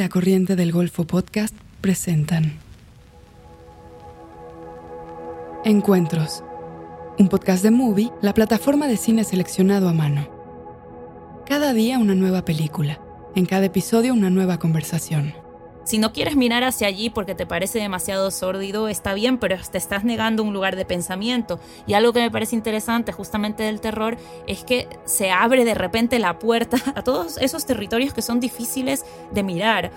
[0.00, 2.54] La Corriente del Golfo Podcast presentan
[5.62, 6.42] Encuentros,
[7.18, 10.26] un podcast de Movie, la plataforma de cine seleccionado a mano.
[11.44, 12.98] Cada día una nueva película,
[13.34, 15.34] en cada episodio una nueva conversación.
[15.84, 19.78] Si no quieres mirar hacia allí porque te parece demasiado sórdido, está bien, pero te
[19.78, 21.58] estás negando un lugar de pensamiento.
[21.86, 24.16] Y algo que me parece interesante justamente del terror
[24.46, 29.04] es que se abre de repente la puerta a todos esos territorios que son difíciles
[29.32, 29.90] de mirar.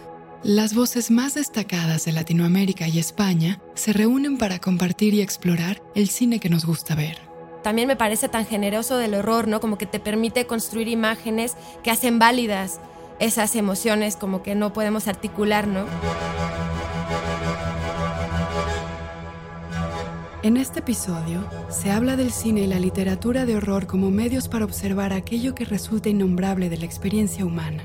[0.43, 6.09] Las voces más destacadas de Latinoamérica y España se reúnen para compartir y explorar el
[6.09, 7.17] cine que nos gusta ver.
[7.63, 9.61] También me parece tan generoso del horror, ¿no?
[9.61, 12.81] Como que te permite construir imágenes que hacen válidas
[13.19, 15.85] esas emociones como que no podemos articular, ¿no?
[20.43, 24.65] En este episodio se habla del cine y la literatura de horror como medios para
[24.65, 27.81] observar aquello que resulta innombrable de la experiencia humana.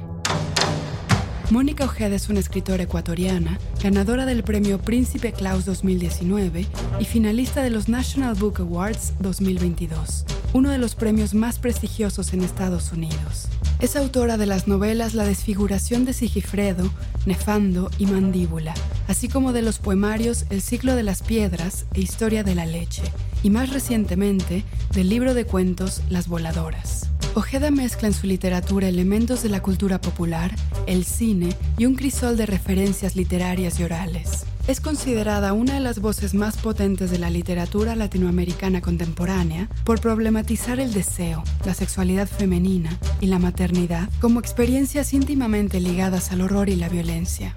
[1.51, 6.67] Mónica Ojeda es una escritora ecuatoriana, ganadora del premio Príncipe Claus 2019
[6.99, 12.43] y finalista de los National Book Awards 2022, uno de los premios más prestigiosos en
[12.43, 13.49] Estados Unidos.
[13.81, 16.91] Es autora de las novelas La desfiguración de Sigifredo,
[17.27, 18.75] Nefando y Mandíbula,
[19.07, 23.05] así como de los poemarios El ciclo de las piedras e Historia de la leche,
[23.45, 27.09] y más recientemente del libro de cuentos Las voladoras.
[27.35, 30.57] Ojeda mezcla en su literatura elementos de la cultura popular,
[30.89, 34.45] el cine y un crisol de referencias literarias y orales.
[34.69, 40.79] Es considerada una de las voces más potentes de la literatura latinoamericana contemporánea por problematizar
[40.79, 46.77] el deseo, la sexualidad femenina y la maternidad como experiencias íntimamente ligadas al horror y
[46.77, 47.55] la violencia.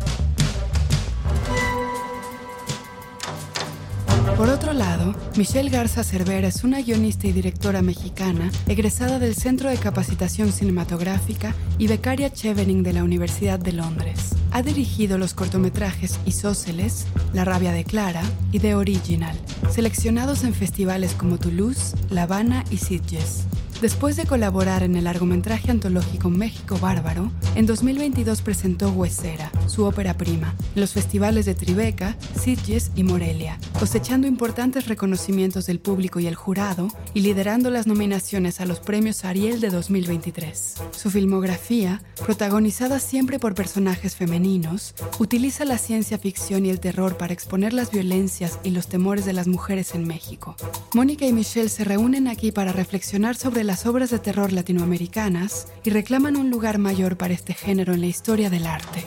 [4.38, 9.70] Por otro lado, Michelle Garza Cervera es una guionista y directora mexicana egresada del Centro
[9.70, 14.41] de Capacitación Cinematográfica y becaria Chevening de la Universidad de Londres.
[14.54, 19.38] Ha dirigido los cortometrajes Isósceles, La rabia de Clara y The Original,
[19.70, 23.46] seleccionados en festivales como Toulouse, La Habana y Sitges.
[23.82, 30.16] Después de colaborar en el largometraje antológico México Bárbaro, en 2022 presentó Huesera, su ópera
[30.18, 36.28] prima, en los festivales de Tribeca, Sitges y Morelia, cosechando importantes reconocimientos del público y
[36.28, 40.76] el jurado y liderando las nominaciones a los premios Ariel de 2023.
[40.92, 47.34] Su filmografía, protagonizada siempre por personajes femeninos, utiliza la ciencia ficción y el terror para
[47.34, 50.56] exponer las violencias y los temores de las mujeres en México.
[50.94, 55.92] Mónica y Michelle se reúnen aquí para reflexionar sobre las obras de terror latinoamericanas y
[55.92, 59.06] reclaman un lugar mayor para este género en la historia del arte.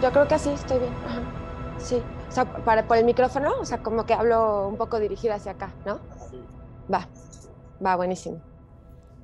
[0.00, 0.92] Yo creo que así estoy bien.
[1.04, 1.22] Ajá.
[1.78, 1.96] Sí.
[2.28, 5.52] O sea, para, por el micrófono, o sea, como que hablo un poco dirigida hacia
[5.52, 5.98] acá, ¿no?
[6.92, 7.08] Va.
[7.84, 8.40] Va, buenísimo.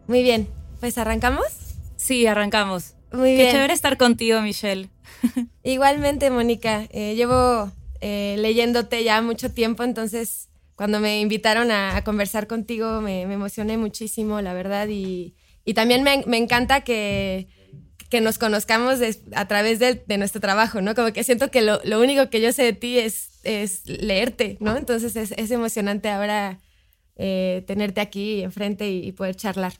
[0.08, 0.48] Muy bien.
[0.80, 1.46] Pues arrancamos.
[1.94, 2.96] Sí, arrancamos.
[3.12, 3.52] Muy Qué bien.
[3.52, 4.90] chévere estar contigo, Michelle.
[5.62, 6.86] Igualmente, Mónica.
[6.90, 7.70] eh, llevo
[8.00, 14.40] eh, leyéndote ya mucho tiempo, entonces cuando me invitaron a, conversar contigo me, emocioné muchísimo,
[14.40, 15.34] la verdad, y,
[15.74, 17.48] también me, encanta que,
[18.08, 19.00] que nos conozcamos
[19.34, 20.94] a través de, nuestro trabajo, ¿no?
[20.94, 24.76] Como que siento que lo, único que yo sé de ti es, es leerte, ¿no?
[24.76, 26.58] Entonces es, es emocionante ahora
[27.16, 29.74] eh, tenerte aquí enfrente y poder charlar.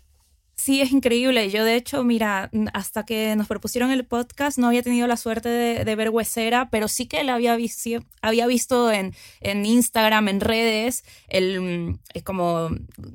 [0.58, 1.48] Sí, es increíble.
[1.50, 5.48] Yo, de hecho, mira, hasta que nos propusieron el podcast, no había tenido la suerte
[5.48, 10.26] de, de ver Huesera, pero sí que la había, visto había visto en, en Instagram,
[10.26, 12.70] en redes, el, mm, eh, como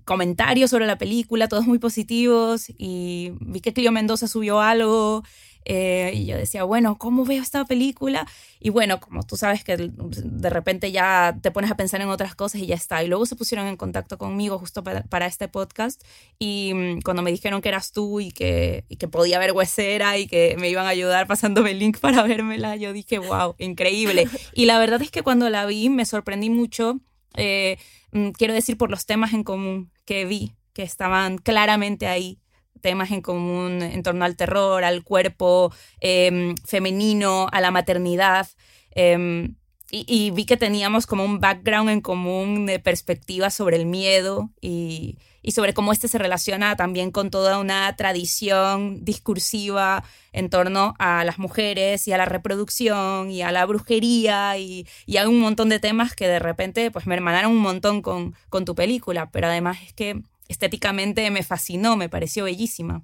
[0.06, 5.24] comentarios sobre la película, todos muy positivos, y vi que Clio Mendoza subió algo.
[5.66, 8.28] Eh, y yo decía, bueno, ¿cómo veo esta película?
[8.59, 12.35] Y bueno, como tú sabes que de repente ya te pones a pensar en otras
[12.35, 13.03] cosas y ya está.
[13.03, 16.03] Y luego se pusieron en contacto conmigo justo para, para este podcast.
[16.40, 20.17] Y mm, cuando me dijeron que eras tú y que, y que podía ver Huesera
[20.17, 24.28] y que me iban a ayudar pasándome el link para vérmela, yo dije, wow, increíble.
[24.53, 26.99] Y la verdad es que cuando la vi me sorprendí mucho,
[27.35, 27.78] eh,
[28.11, 32.40] mm, quiero decir, por los temas en común que vi, que estaban claramente ahí
[32.84, 38.47] temas en común en torno al terror, al cuerpo eh, femenino, a la maternidad.
[38.91, 39.47] eh,
[39.96, 45.20] y, vi que teníamos como un background en común de perspectiva sobre el miedo y,
[45.52, 51.38] sobre cómo este se relaciona también con toda una tradición discursiva en torno a las
[51.38, 56.16] mujeres y a la reproducción y a la brujería y, a un montón de temas
[56.16, 60.24] que de repente pues me hermanaron un montón con tu película, pero además es que
[60.47, 63.03] estéticamente me fascinó, me pareció bellísima.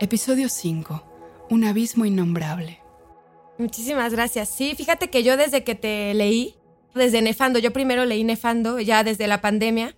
[0.00, 1.46] Episodio 5.
[1.50, 2.80] Un abismo innombrable.
[3.58, 4.48] Muchísimas gracias.
[4.48, 6.56] Sí, fíjate que yo desde que te leí,
[6.94, 9.96] desde Nefando, yo primero leí Nefando, ya desde la pandemia,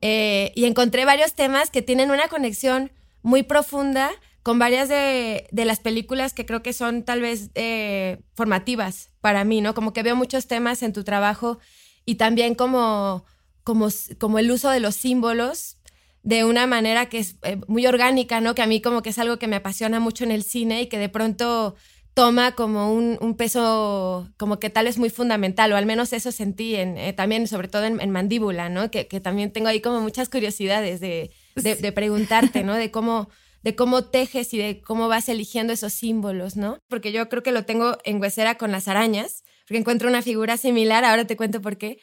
[0.00, 2.92] eh, y encontré varios temas que tienen una conexión
[3.22, 4.10] muy profunda
[4.42, 9.62] con varias de, las películas que creo que son tal vez eh, formativas para mí,
[9.62, 9.74] ¿no?
[9.74, 11.58] Como que veo muchos temas en tu trabajo
[12.04, 13.24] y también como,
[13.64, 13.88] como,
[14.18, 15.78] como el uso de los símbolos
[16.22, 18.54] de una manera que es eh, muy orgánica, ¿no?
[18.54, 20.86] Que a mí como que es algo que me apasiona mucho en el cine y
[20.86, 21.74] que de pronto
[22.14, 26.76] toma como un, peso como que tal es muy fundamental, o al menos eso sentí
[26.76, 28.90] en, eh, también, sobre todo en, Mandíbula, ¿no?
[28.90, 32.74] Que, también tengo ahí como muchas curiosidades de, de preguntarte, ¿no?
[32.74, 33.28] De cómo
[33.64, 36.78] de cómo tejes y de cómo vas eligiendo esos símbolos, ¿no?
[36.86, 40.58] Porque yo creo que lo tengo en huesera con las arañas, porque encuentro una figura
[40.58, 41.98] similar, ahora te cuento por qué.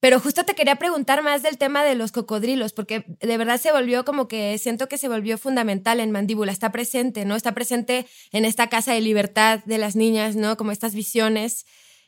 [0.00, 3.72] Pero justo te quería preguntar más del tema de los cocodrilos, porque de verdad se
[3.72, 7.34] volvió como que siento que se volvió fundamental en Mandíbula, está presente, ¿no?
[7.34, 10.56] Está presente en esta casa de libertad de las niñas, ¿no?
[10.56, 11.64] Como estas visiones,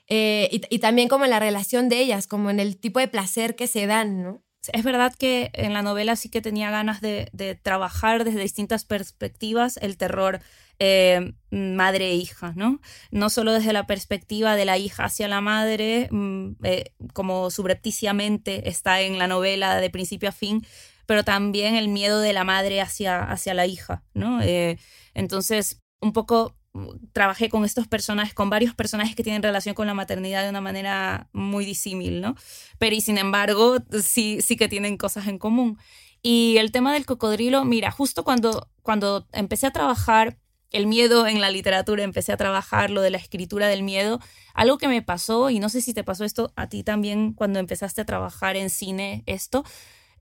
[0.08, 3.08] eh, y, y también como en la relación de ellas, como en el tipo de
[3.08, 4.42] placer que se dan, ¿no?
[4.72, 7.30] Es verdad que en la novela sí que tenía ganas de,
[7.62, 10.40] trabajar desde distintas perspectivas el terror
[10.80, 12.80] eh, madre e hija, ¿no?
[13.10, 18.68] No solo desde la perspectiva de la hija hacia la madre, mm, eh, como subrepticiamente
[18.68, 20.66] está en la novela de principio a fin,
[21.06, 24.42] pero también el miedo de la madre hacia, hacia la hija, ¿no?
[24.42, 24.78] Eh,
[25.14, 26.57] entonces, un poco
[27.12, 30.60] trabajé con estos personajes, con varios personajes que tienen relación con la maternidad de una
[30.60, 32.34] manera muy disímil, ¿no?
[32.78, 35.78] Pero y sin embargo, sí, sí que tienen cosas en común.
[36.22, 40.38] Y el tema del cocodrilo, mira, justo cuando, cuando empecé a trabajar
[40.70, 44.20] el miedo en la literatura, empecé a trabajar lo de la escritura del miedo,
[44.52, 47.58] algo que me pasó, y no sé si te pasó esto a ti también cuando
[47.58, 49.64] empezaste a trabajar en cine, esto,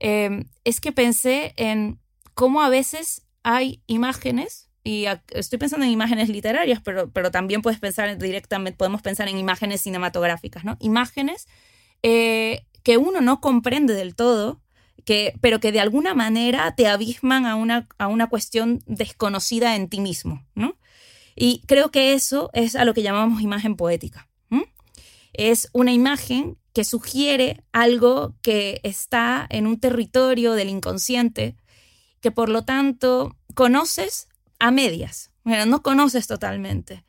[0.00, 2.00] eh, es que pensé en
[2.34, 4.67] cómo a veces hay imágenes
[5.30, 9.82] estoy pensando en imágenes literarias, pero, pero también puedes pensar directamente, podemos pensar en imágenes
[9.82, 10.76] cinematográficas, ¿no?
[10.80, 11.46] Imágenes
[12.02, 14.60] eh, que uno no comprende del todo,
[15.04, 19.88] que, pero que de alguna manera te abisman a una, a una cuestión desconocida en
[19.88, 20.44] ti mismo.
[21.34, 24.28] Y creo que eso es a lo que llamamos imagen poética.
[25.34, 31.56] Es una imagen que sugiere algo que está en un territorio del inconsciente,
[32.20, 34.27] que por lo tanto conoces,
[34.58, 37.04] a medias, bueno, no conoces totalmente.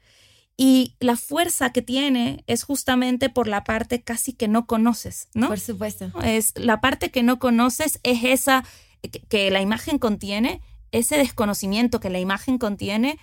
[0.61, 5.47] Y la fuerza que tiene es justamente por la parte casi que no conoces, ¿no?
[5.47, 6.11] Por supuesto.
[6.21, 8.65] Es la parte que no conoces es esa
[9.29, 10.61] que, la imagen contiene,
[10.91, 13.17] ese desconocimiento que la imagen contiene,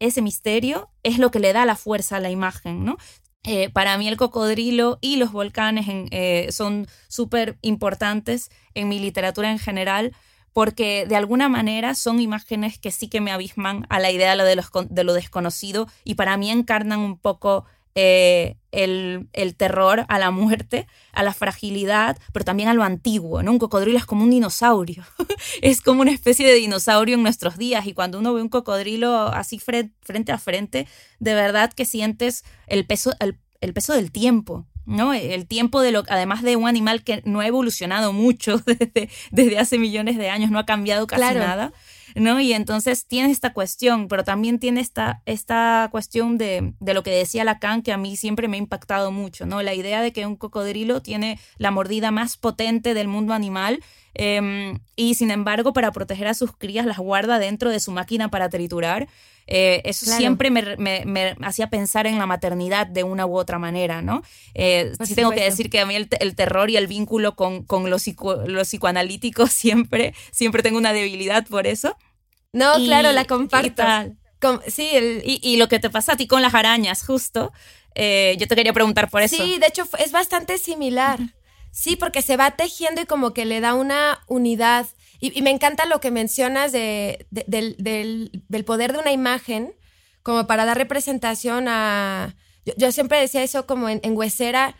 [0.00, 2.98] ese misterio es lo que le da la fuerza a la imagen, ¿no?
[3.44, 9.50] Eh, para mí el cocodrilo y los volcanes eh, son súper importantes en mi literatura
[9.50, 10.14] en general
[10.52, 14.56] porque de alguna manera son imágenes que sí que me abisman a la idea de
[14.56, 17.64] lo, de lo desconocido y para mí encarnan un poco
[17.94, 23.50] eh, el, terror a la muerte, a la fragilidad, pero también a lo antiguo, ¿no?
[23.52, 25.04] Un cocodrilo es como un dinosaurio,
[25.62, 29.28] es como una especie de dinosaurio en nuestros días y cuando uno ve un cocodrilo
[29.28, 30.88] así frente a frente,
[31.18, 33.12] de verdad que sientes el peso,
[33.60, 35.14] el peso del tiempo, ¿no?
[35.14, 39.58] El tiempo de lo, además de un animal que no ha evolucionado mucho desde, desde
[39.58, 41.72] hace millones de años, no ha cambiado casi nada,
[42.14, 42.40] ¿no?
[42.40, 47.10] Y entonces tiene esta cuestión, pero también tiene esta, esta cuestión de, de, lo que
[47.10, 49.62] decía Lacan, que a mí siempre me ha impactado mucho, ¿no?
[49.62, 53.80] La idea de que un cocodrilo tiene la mordida más potente del mundo animal
[54.14, 58.28] Em, y sin embargo, para proteger a sus crías, las guarda dentro de su máquina
[58.28, 59.08] para triturar.
[59.46, 64.22] Eh, eso siempre me, hacía pensar en la maternidad de una u otra manera, ¿no?
[64.54, 67.90] Eh, sí tengo que decir que a mí el, terror y el vínculo con, con
[67.90, 71.96] los, psicoanalíticos siempre, siempre tengo una debilidad por eso.
[72.52, 73.82] No, claro, la comparto.
[74.68, 74.90] sí,
[75.24, 77.52] y, lo que te pasa a ti con las arañas, justo.
[77.94, 79.36] Eh, yo te quería preguntar por eso.
[79.36, 81.18] Sí, de hecho es bastante similar.
[81.70, 84.86] Sí, porque se va tejiendo y como que le da una unidad.
[85.24, 89.72] Y, me encanta lo que mencionas de, del, poder de una imagen
[90.24, 92.34] como para dar representación a...
[92.76, 94.74] Yo, siempre decía eso como en, Huesera,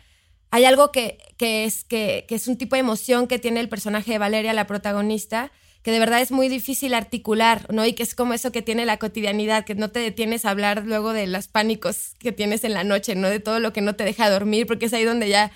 [0.51, 4.11] hay algo que, que es, que, es un tipo de emoción que tiene el personaje
[4.11, 5.49] de Valeria, la protagonista,
[5.81, 7.85] que de verdad es muy difícil articular, ¿no?
[7.85, 10.83] Y que es como eso que tiene la cotidianidad, que no te detienes a hablar
[10.85, 13.29] luego de los pánicos que tienes en la noche, ¿no?
[13.29, 15.51] De todo lo que no te deja dormir, porque es ahí donde ya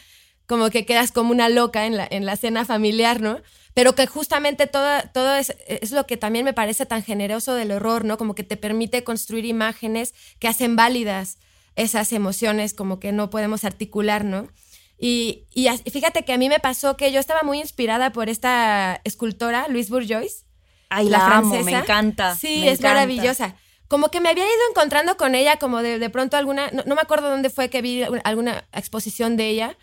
[0.46, 3.41] como que quedas como una loca en la, en la cena familiar, ¿no?
[3.77, 7.72] Pero que justamente todo, todo es, es, lo que también me parece tan generoso del
[7.72, 8.17] horror, ¿no?
[8.17, 11.38] Como que te permite construir imágenes que hacen válidas
[11.75, 14.48] esas emociones como que no podemos articular, ¿no?
[14.98, 19.00] Y, y, fíjate que a mí me pasó que yo estaba muy inspirada por esta
[19.03, 20.48] escultora, Louise Bourgeois.
[20.89, 21.63] Ay, la, francesa.
[21.63, 22.36] me encanta.
[22.36, 23.57] Sí, es maravillosa.
[23.88, 26.96] Como que me había ido encontrando con ella, como de, de pronto alguna, no, no,
[26.96, 29.77] me acuerdo dónde fue que vi alguna exposición de ella,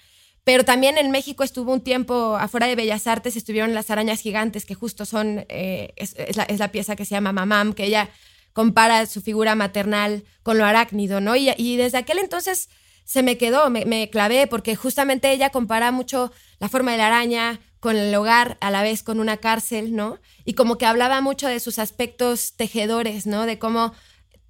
[0.44, 4.66] Pero también en México estuvo un tiempo, afuera de Bellas Artes, estuvieron las arañas gigantes,
[4.66, 8.10] que justo son, eh, es, la, pieza que se llama Mamam, que ella
[8.52, 11.34] compara su figura maternal con lo arácnido, ¿no?
[11.34, 12.68] Y, y desde aquel entonces
[13.04, 17.06] se me quedó, me, me, clavé, porque justamente ella compara mucho la forma de la
[17.06, 20.18] araña con el hogar, a la vez con una cárcel, ¿no?
[20.44, 23.46] Y como que hablaba mucho de sus aspectos tejedores, ¿no?
[23.46, 23.92] De cómo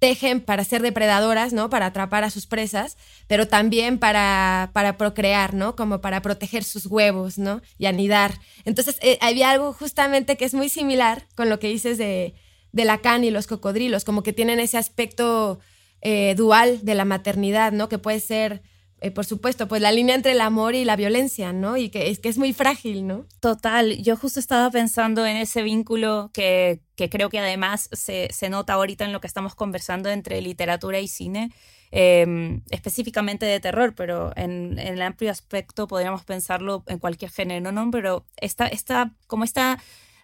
[0.05, 1.71] tejen para ser depredadoras, ¿no?
[1.71, 2.95] Para atrapar a sus presas,
[3.25, 5.75] pero también para, para procrear, ¿no?
[5.75, 7.63] Como para proteger sus huevos, ¿no?
[7.79, 8.39] Y anidar.
[8.65, 12.35] Entonces, eh, había algo justamente que es muy similar con lo que dices de,
[12.71, 15.59] de Lacan y los cocodrilos, como que tienen ese aspecto
[16.01, 17.89] eh, dual de la maternidad, ¿no?
[17.89, 18.61] Que puede ser,
[19.05, 21.77] eh, por supuesto, pues la línea entre el amor y la violencia, ¿no?
[21.77, 23.27] Y que es, que es muy frágil, ¿no?
[23.39, 28.49] Total, yo justo estaba pensando en ese vínculo que, que creo que además se, se,
[28.49, 31.51] nota ahorita en lo que estamos conversando entre literatura y cine.
[31.91, 37.71] Em, específicamente de terror, pero en, en, el amplio aspecto podríamos pensarlo en cualquier género,
[37.71, 37.91] ¿no?
[37.91, 39.77] Pero esta, esta, como esta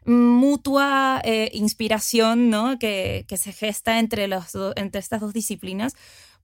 [0.05, 2.79] mutua eh, inspiración ¿no?
[2.79, 4.45] que, que, se gesta entre, los
[4.75, 5.93] entre estas dos disciplinas,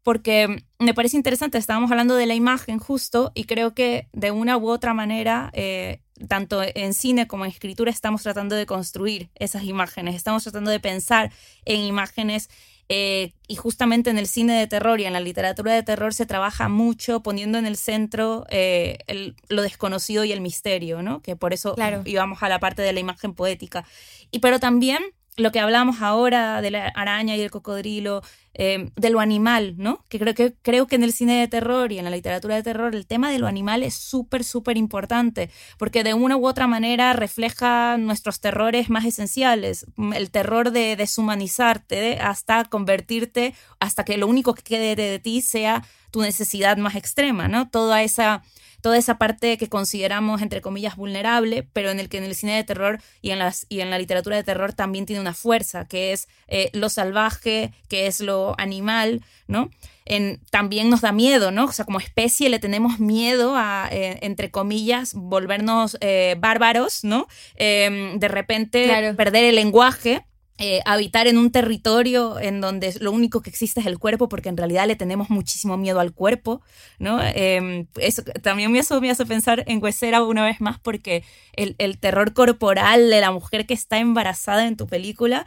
[0.03, 4.57] porque me parece interesante, estábamos hablando de la imagen justo y creo que de una
[4.57, 9.63] u otra manera, eh, tanto en cine como en escritura, estamos tratando de construir esas
[9.63, 11.31] imágenes, estamos tratando de pensar
[11.65, 12.49] en imágenes
[12.89, 16.25] eh, y justamente en el cine de terror y en la literatura de terror se
[16.25, 21.21] trabaja mucho poniendo en el centro eh, lo desconocido y el misterio, ¿no?
[21.21, 21.75] Que por eso
[22.05, 23.83] íbamos a la parte de la imagen poética.
[24.31, 25.03] Y pero también
[25.37, 28.23] lo que hablamos ahora de la araña y el cocodrilo,
[28.55, 30.03] eh, de lo animal, ¿no?
[30.09, 32.63] Que creo, que creo que en el cine de terror y en la literatura de
[32.63, 36.65] terror el tema de lo animal es súper, súper importante, porque de una u otra
[36.65, 44.25] manera refleja nuestros terrores más esenciales, el terror de deshumanizarte hasta convertirte, hasta que lo
[44.25, 45.83] único que quede de ti sea
[46.17, 47.69] tu necesidad más extrema, ¿no?
[47.69, 48.41] Toda esa
[48.81, 52.55] toda esa parte que consideramos, entre comillas, vulnerable, pero en el que en el cine
[52.55, 55.85] de terror y en, las, y en la literatura de terror también tiene una fuerza,
[55.85, 59.69] que es eh, lo salvaje, que es lo animal, ¿no?
[60.05, 61.65] En, también nos da miedo, ¿no?
[61.65, 67.27] O sea, como especie le tenemos miedo a, eh, entre comillas, volvernos eh, bárbaros, ¿no?
[67.55, 70.23] Em, de repente perder el lenguaje
[70.59, 74.49] eh, habitar en un territorio en donde lo único que existe es el cuerpo, porque
[74.49, 76.61] en realidad le tenemos muchísimo miedo al cuerpo,
[76.97, 77.19] ¿no?
[77.21, 81.23] Em, eso también me hace, me pensar en Huesera una vez más, porque
[81.53, 85.45] el, el, terror corporal de la mujer que está embarazada en tu película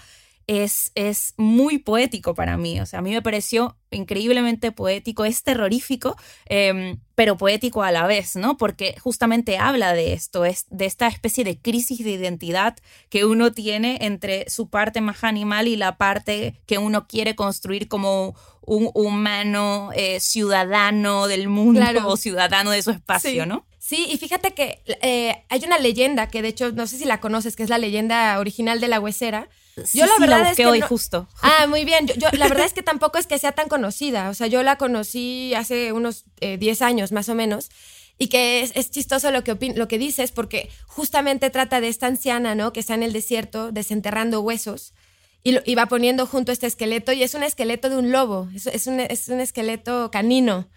[0.50, 2.80] es, es muy poético para mí.
[2.80, 6.16] O sea, a mí me pareció increíblemente poético, es terrorífico,
[6.46, 8.56] em, pero poético a la vez, ¿no?
[8.56, 12.76] Porque justamente habla de esto, es de esta especie de crisis de identidad
[13.10, 17.86] que uno tiene entre su parte más animal y la parte que uno quiere construir
[17.86, 23.66] como un humano eh, ciudadano del mundo o ciudadano de su espacio, ¿no?
[23.78, 27.20] Sí, y fíjate que eh, hay una leyenda que de hecho no sé si la
[27.20, 29.48] conoces, que es la leyenda original de la huesera,
[29.92, 31.28] yo la verdad es que hoy justo.
[31.42, 32.06] Ah, muy bien.
[32.06, 34.30] Yo, la verdad es que tampoco es que sea tan conocida.
[34.30, 37.70] O sea, yo la conocí hace unos 10 eh, años más o menos.
[38.18, 42.54] Y que es, chistoso lo que, lo que dices, porque justamente trata de esta anciana,
[42.54, 42.72] ¿no?
[42.72, 44.92] Que está en el desierto desenterrando huesos
[45.42, 47.12] y, lo, va poniendo junto este esqueleto.
[47.12, 48.48] Y es un esqueleto de un lobo.
[48.54, 50.68] Es, un, es un esqueleto canino.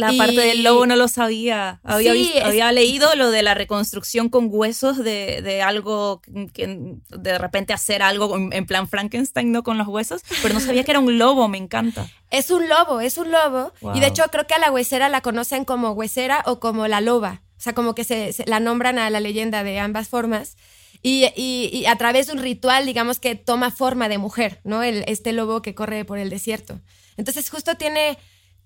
[0.00, 1.80] La parte del lobo no lo sabía.
[1.84, 2.12] Había,
[2.44, 6.20] había leído lo de la reconstrucción con huesos de, de, algo
[6.52, 9.62] que de repente hacer algo en plan Frankenstein, ¿no?
[9.62, 12.08] Con los huesos, pero no sabía que era un lobo, me encanta.
[12.30, 13.72] Es un lobo, es un lobo.
[13.92, 17.00] Y de hecho creo que a la huesera la conocen como huesera o como la
[17.00, 17.42] loba.
[17.58, 20.56] O sea, como que se, la nombran a la leyenda de ambas formas.
[21.02, 24.82] Y, y, a través de un ritual, digamos que toma forma de mujer, ¿no?
[24.82, 26.80] El, este lobo que corre por el desierto.
[27.16, 28.16] Entonces justo tiene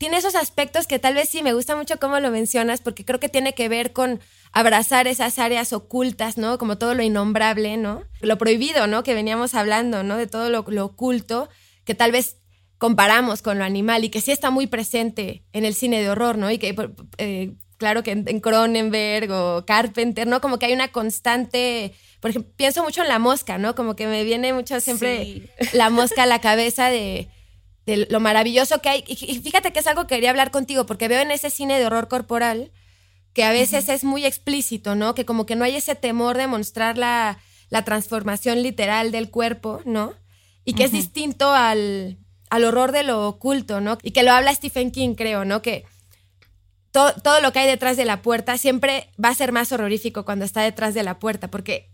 [0.04, 3.20] tiene esos aspectos que tal vez sí me gusta mucho cómo lo mencionas, porque creo
[3.20, 4.20] que tiene que ver con
[4.52, 6.58] abrazar esas áreas ocultas, ¿no?
[6.58, 8.02] Como todo lo innombrable, ¿no?
[8.20, 9.02] Lo prohibido, ¿no?
[9.02, 10.18] Que veníamos hablando, ¿no?
[10.18, 11.48] De todo lo, oculto,
[11.86, 12.36] que tal vez
[12.76, 16.36] comparamos con lo animal y que sí está muy presente en el cine de horror,
[16.36, 16.50] ¿no?
[16.50, 16.76] Y que,
[17.16, 20.42] eh, claro que en, Cronenberg o Carpenter, ¿no?
[20.42, 23.74] Como que hay una constante, por ejemplo, pienso mucho en la mosca, ¿no?
[23.74, 27.30] Como que me viene mucho siempre la mosca a la cabeza de
[27.86, 29.04] de lo maravilloso que hay.
[29.06, 31.86] Y fíjate que es algo que quería hablar contigo, porque veo en ese cine de
[31.86, 32.72] horror corporal
[33.32, 35.14] que a veces es muy explícito, ¿no?
[35.14, 39.80] Que como que no hay ese temor de mostrar la, la transformación literal del cuerpo,
[39.84, 40.14] ¿no?
[40.64, 43.98] Y que es distinto al, al horror de lo oculto, ¿no?
[44.02, 45.60] Y que lo habla Stephen King, creo, ¿no?
[45.60, 45.84] Que
[46.92, 50.24] todo, todo lo que hay detrás de la puerta siempre va a ser más horrorífico
[50.24, 51.90] cuando está detrás de la puerta, porque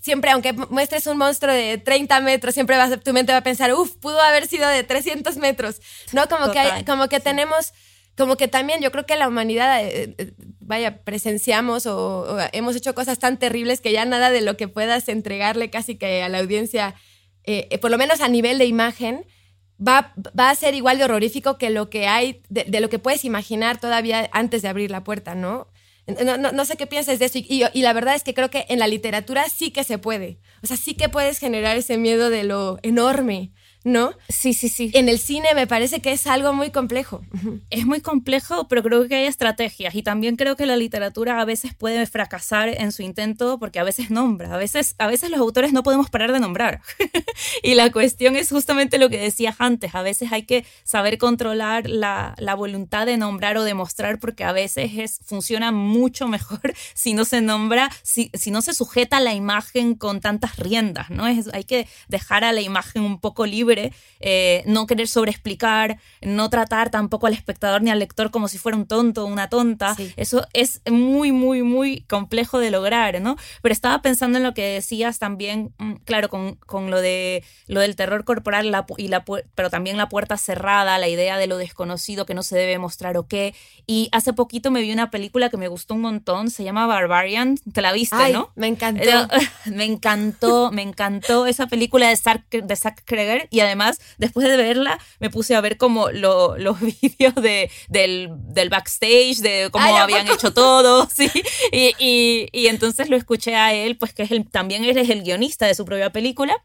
[0.00, 3.72] siempre, aunque muestres un monstruo de 30 metros, siempre vas, tu mente va a pensar,
[3.74, 5.80] uff, pudo haber sido de 300 metros,
[6.12, 6.28] ¿no?
[6.28, 7.72] Como que, como que tenemos
[8.16, 12.94] como que también yo creo que la humanidad, eh, eh, vaya, presenciamos o, hemos hecho
[12.94, 16.38] cosas tan terribles que ya nada de lo que puedas entregarle casi que a la
[16.38, 16.94] audiencia,
[17.42, 19.26] eh, por lo menos a nivel de imagen,
[19.84, 23.24] va, va, a ser igual de horrorífico que lo que hay, de, lo que puedes
[23.24, 25.66] imaginar todavía antes de abrir la puerta, ¿no?
[26.06, 27.38] No, no, sé qué piensas de eso.
[27.38, 30.38] Y, y, la verdad es que creo que en la literatura sí que se puede.
[30.62, 33.52] O sea, sí que puedes generar ese miedo de lo enorme.
[33.84, 34.14] ¿No?
[34.30, 34.90] Sí, sí, sí.
[34.94, 37.22] En el cine me parece que es algo muy complejo.
[37.68, 41.44] Es muy complejo, pero creo que hay estrategias y también creo que la literatura a
[41.44, 45.38] veces puede fracasar en su intento porque a veces nombra, a veces, a veces los
[45.38, 46.80] autores no podemos parar de nombrar.
[47.62, 51.88] y la cuestión es justamente lo que decías antes, a veces hay que saber controlar
[51.88, 57.12] la, voluntad de nombrar o de mostrar porque a veces es, funciona mucho mejor si
[57.12, 61.26] no se nombra, si, si no se sujeta la imagen con tantas riendas, ¿no?
[61.26, 63.73] Es, hay que dejar a la imagen un poco libre
[64.20, 68.76] eh, no querer sobreexplicar, no tratar tampoco al espectador ni al lector como si fuera
[68.76, 69.96] un tonto o una tonta.
[70.16, 73.36] Eso es muy, muy, muy complejo de lograr, ¿no?
[73.62, 77.80] Pero estaba pensando en lo que decías también, mm, claro, con, con lo, de, lo
[77.80, 81.56] del terror corporal, la, y la, pero también la puerta cerrada, la idea de lo
[81.58, 83.54] desconocido que no se debe mostrar o qué.
[83.86, 87.56] Y hace poquito me vi una película que me gustó un montón, se llama Barbarian,
[87.72, 88.50] te la viste, ¿no?
[88.54, 89.28] Me encantó.
[89.66, 94.56] me encantó, me encantó esa película de Zack, de Zack Kreger y además después de
[94.56, 100.28] verla me puse a ver como los vídeos de, del, del, backstage, de cómo habían
[100.28, 101.30] hecho todo, ¿sí?
[101.72, 105.66] Y, y, entonces lo escuché a él, pues que es el, también eres el guionista
[105.66, 106.56] de su propia película.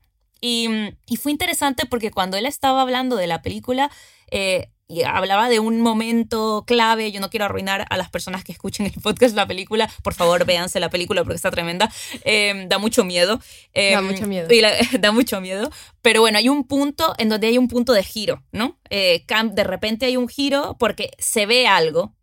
[0.42, 0.70] Y,
[1.06, 3.92] y, fue interesante porque cuando él estaba hablando de la película,
[4.32, 7.12] eh, y hablaba de un momento clave.
[7.12, 9.90] Yo no quiero arruinar a las personas que escuchen el podcast, la película.
[10.04, 11.92] Por favor, véanse la película porque está tremenda.
[12.24, 13.38] Em, da mucho miedo.
[13.38, 14.50] da em, mucho miedo.
[15.00, 15.72] da mucho miedo.
[16.02, 18.80] Pero bueno, hay un punto en donde hay un punto de giro, ¿no?
[18.90, 22.16] Eh, de repente hay un giro porque se ve algo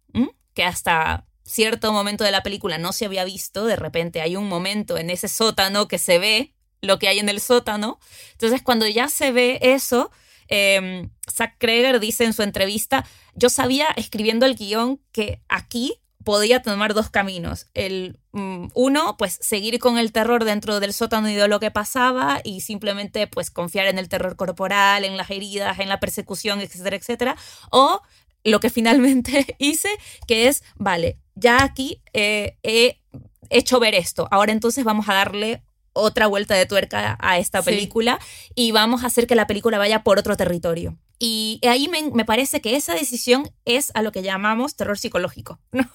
[0.54, 3.66] que hasta cierto momento de la película no se había visto.
[3.66, 7.28] De repente hay un momento en ese sótano que se ve lo que hay en
[7.28, 8.00] el sótano.
[8.32, 10.10] Entonces, cuando ya se ve eso
[10.48, 13.04] eh, Zach Kreger dice en su entrevista,
[13.34, 15.94] yo sabía escribiendo el guion que aquí
[16.26, 17.68] podía tomar dos caminos.
[17.72, 21.70] El mm, uno, pues seguir con el terror dentro del sótano y de lo que
[21.70, 26.60] pasaba y simplemente pues confiar en el terror corporal, en las heridas, en la persecución,
[26.60, 27.36] etcétera, etcétera.
[27.70, 28.02] O
[28.42, 29.88] lo que finalmente hice,
[30.26, 33.00] que es, vale, ya aquí eh, he
[33.48, 35.62] hecho ver esto, ahora entonces vamos a darle
[35.96, 38.18] otra vuelta de tuerca a esta película
[38.54, 40.96] y vamos a hacer que la película vaya por otro territorio.
[41.18, 45.88] Y ahí me, parece que esa decisión es a lo que llamamos terror psicológico, ¿no?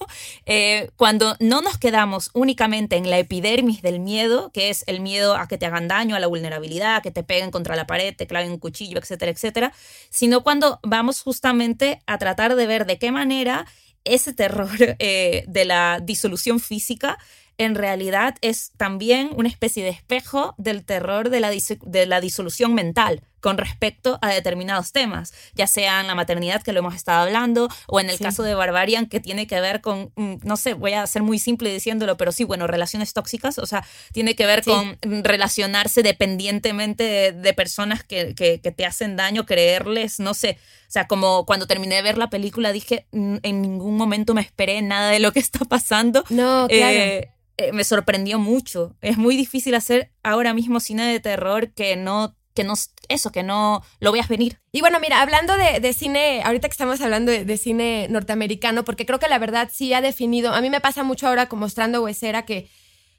[0.46, 5.36] Eh, cuando no nos quedamos únicamente en la epidermis del miedo, que es el miedo
[5.36, 8.16] a que te hagan daño, a la vulnerabilidad, a que te peguen contra la pared,
[8.16, 9.72] te claven un cuchillo, etcétera, etcétera,
[10.10, 13.66] sino cuando vamos justamente a tratar de ver de qué manera
[14.04, 17.18] ese terror eh, de la disolución física
[17.58, 22.74] en realidad es también una especie de espejo del terror de la, de la disolución
[22.74, 27.24] mental con respecto a determinados temas, ya sea en la maternidad, que lo hemos estado
[27.24, 30.74] hablando, o en el caso de Barbarian, que tiene que ver con, mm, no sé,
[30.74, 34.46] voy a ser muy simple diciéndolo, pero sí, bueno, relaciones tóxicas, o sea, tiene que
[34.46, 40.92] ver con relacionarse dependientemente de, personas que, que, te hacen daño, creerles, no sé, o
[40.92, 44.82] sea, como cuando terminé de ver la película dije, mm, en ningún momento me esperé
[44.82, 46.24] nada de lo que está pasando.
[46.30, 46.96] No, claro.
[46.96, 47.30] Eh,
[47.62, 48.96] eh, me sorprendió mucho.
[49.00, 52.74] Es muy difícil hacer ahora mismo cine de terror que no que no,
[53.08, 54.58] eso, que no lo veas venir.
[54.72, 59.18] Y bueno, mira, hablando de, cine, ahorita que estamos hablando de, cine norteamericano, porque creo
[59.18, 62.44] que la verdad sí ha definido, a mí me pasa mucho ahora como mostrando Huesera
[62.44, 62.68] que,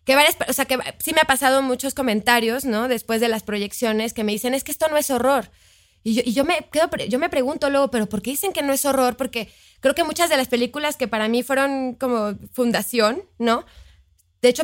[0.06, 2.88] que varias, o sea, que sí me ha pasado muchos comentarios, ¿no?
[2.88, 5.50] Después de las proyecciones que me dicen, es que esto no es horror.
[6.06, 8.84] Y yo, me quedo, yo me pregunto luego, pero ¿por qué dicen que no es
[8.84, 9.16] horror?
[9.16, 13.66] Porque creo que muchas de las películas que para mí fueron como fundación, ¿no?
[14.44, 14.64] De hecho,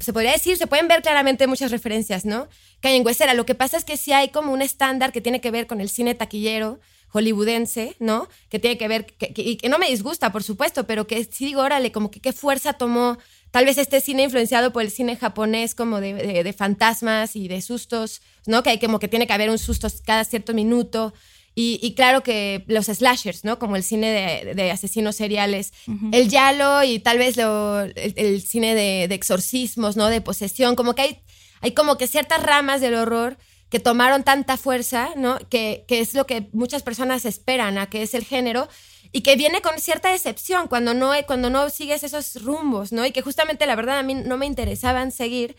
[0.00, 2.48] se podría decir, se pueden ver claramente muchas referencias, ¿no?
[2.80, 3.34] Que hay en Huesera.
[3.34, 5.80] Lo que pasa es que sí hay como un estándar que tiene que ver con
[5.80, 6.80] el cine taquillero
[7.12, 8.28] hollywoodense, ¿no?
[8.48, 11.60] Que tiene que ver, y que no me disgusta, por supuesto, pero que sí digo,
[11.60, 13.18] órale, como que qué fuerza tomó
[13.52, 18.22] tal vez este cine influenciado por el cine japonés, como de, fantasmas y de sustos,
[18.46, 18.64] ¿no?
[18.64, 21.12] Que hay como que tiene que haber un susto cada cierto minuto.
[21.54, 23.58] Y, claro que los slashers, ¿no?
[23.58, 25.72] Como el cine de, asesinos seriales,
[26.10, 30.08] el yalo y tal vez el, cine de, exorcismos, ¿no?
[30.08, 31.22] De posesión, como que hay,
[31.60, 33.36] hay como que ciertas ramas del horror
[33.68, 35.38] que tomaron tanta fuerza, ¿no?
[35.50, 38.68] Que, que, es lo que muchas personas esperan a que es el género
[39.12, 43.04] y que viene con cierta decepción cuando no, cuando no sigues esos rumbos, ¿no?
[43.04, 45.56] Y que justamente la verdad a mí no me interesaban seguir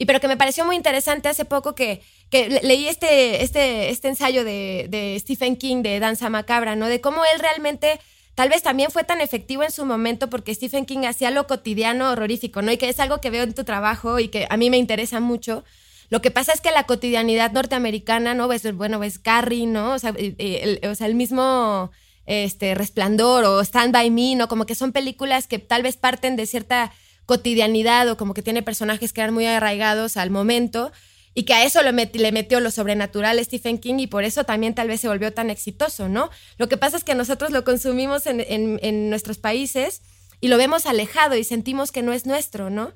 [0.00, 4.08] y pero que me pareció muy interesante hace poco que, que leí este, este, este
[4.08, 6.86] ensayo de, Stephen King de Danza Macabra, ¿no?
[6.86, 8.00] De cómo él realmente
[8.34, 12.12] tal vez también fue tan efectivo en su momento porque Stephen King hacía lo cotidiano
[12.12, 12.72] horrorífico, ¿no?
[12.72, 15.20] Y que es algo que veo en tu trabajo y que a mí me interesa
[15.20, 15.64] mucho.
[16.08, 18.48] Lo que pasa es que la cotidianidad norteamericana, ¿no?
[18.48, 19.92] Ves, bueno, ves Carrie, ¿no?
[19.92, 21.90] O sea, el, el mismo
[22.24, 24.48] este, Resplandor o Stand By Me, ¿no?
[24.48, 26.90] Como que son películas que tal vez parten de cierta
[27.26, 30.92] cotidianidad o como que tiene personajes que eran muy arraigados al momento
[31.34, 31.92] y que a eso le,
[32.32, 36.08] metió lo sobrenatural Stephen King y por eso también tal vez se volvió tan exitoso,
[36.08, 36.30] ¿no?
[36.58, 40.02] Lo que pasa es que nosotros lo consumimos en, nuestros países
[40.40, 42.92] y lo vemos alejado y sentimos que no es nuestro, ¿no?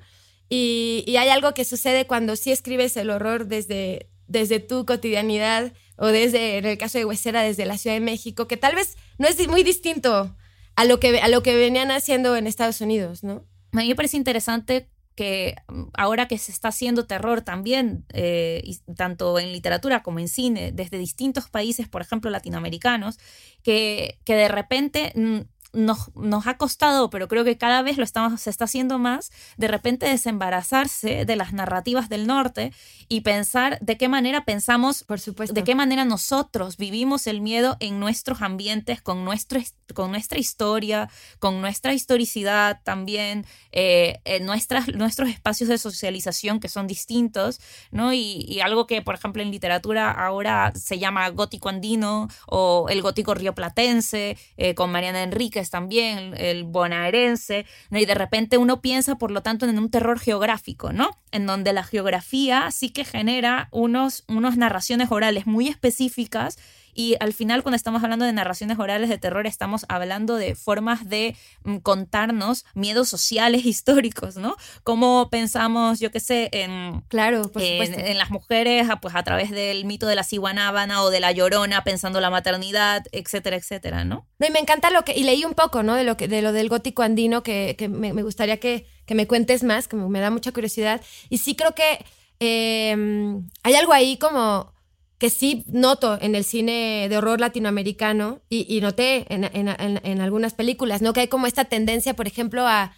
[0.49, 5.73] Y, y, hay algo que sucede cuando sí escribes el horror desde, desde tu cotidianidad
[5.97, 8.95] o desde, en el caso de Huesera, desde la Ciudad de México, que tal vez
[9.17, 10.35] no es muy distinto
[10.75, 13.45] a lo que, a lo que venían haciendo en Estados Unidos, ¿no?
[13.79, 18.63] A mí me parece interesante que mm, ahora que se está haciendo terror también, eh,
[18.95, 23.17] tanto en literatura como en cine, desde distintos países, por ejemplo, latinoamericanos,
[23.63, 25.39] que, que de repente mm,
[25.75, 29.31] nos, nos, ha costado, pero creo que cada vez lo estamos, se está haciendo más,
[29.57, 32.71] de repente desembarazarse de las narrativas del norte
[33.07, 37.77] y pensar de qué manera pensamos, por supuesto, de qué manera nosotros vivimos el miedo
[37.79, 39.59] en nuestros ambientes, con, nuestro,
[39.93, 41.09] con nuestra historia,
[41.39, 47.59] con nuestra historicidad también, eh, en nuestras, nuestros espacios de socialización que son distintos,
[47.91, 48.13] ¿no?
[48.13, 53.01] Y, y, algo que, por ejemplo, en literatura ahora se llama gótico andino o el
[53.01, 59.31] gótico rioplatense, eh, con Mariana Enríquez también, el bonaerense, y de repente uno piensa, por
[59.31, 61.09] lo tanto, en un terror geográfico, ¿no?
[61.31, 66.57] En donde la geografía sí que genera unos, unas narraciones orales muy específicas
[66.95, 71.07] y al final, cuando estamos hablando de narraciones orales de terror, estamos hablando de formas
[71.09, 74.55] de mm, contarnos miedos sociales históricos, ¿no?
[74.83, 80.07] Cómo pensamos, yo qué sé, en, claro, en, las mujeres, pues a través del mito
[80.07, 84.25] de la ciguanábana o de la llorona, pensando la maternidad, etcétera, etcétera, ¿no?
[84.39, 85.95] No, y me encanta lo que, y leí un poco, ¿no?
[85.95, 89.27] De lo, que, de lo del gótico andino, que, que me, gustaría que, que, me
[89.27, 91.01] cuentes más, que me, da mucha curiosidad.
[91.29, 92.05] Y sí creo que
[92.39, 94.74] em, hay algo ahí como
[95.17, 101.13] que sí noto en el cine de horror latinoamericano y, noté en, algunas películas, ¿no?
[101.13, 102.93] Que hay como esta tendencia, por ejemplo, a,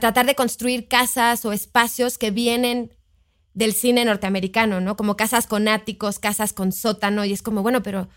[0.00, 2.92] tratar de construir casas o espacios que vienen
[3.54, 4.96] del cine norteamericano, ¿no?
[4.96, 8.08] Como casas con áticos, casas con sótano, y es como, bueno, pero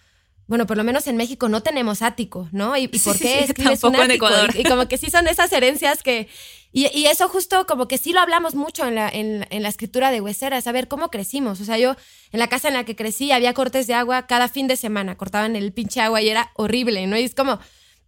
[0.48, 2.78] bueno, por lo menos en México no tenemos ático, ¿no?
[2.78, 4.28] ¿Y, por qué escribes un ático?
[4.58, 6.30] Y, como que sí son esas herencias que...
[6.72, 10.22] Y, eso justo como que sí lo hablamos mucho en la, en, la escritura de
[10.22, 11.60] Huesera, saber cómo crecimos.
[11.60, 11.96] O sea, yo
[12.32, 15.18] en la casa en la que crecí había cortes de agua cada fin de semana,
[15.18, 17.18] cortaban el pinche agua y era horrible, ¿no?
[17.18, 17.60] Y es como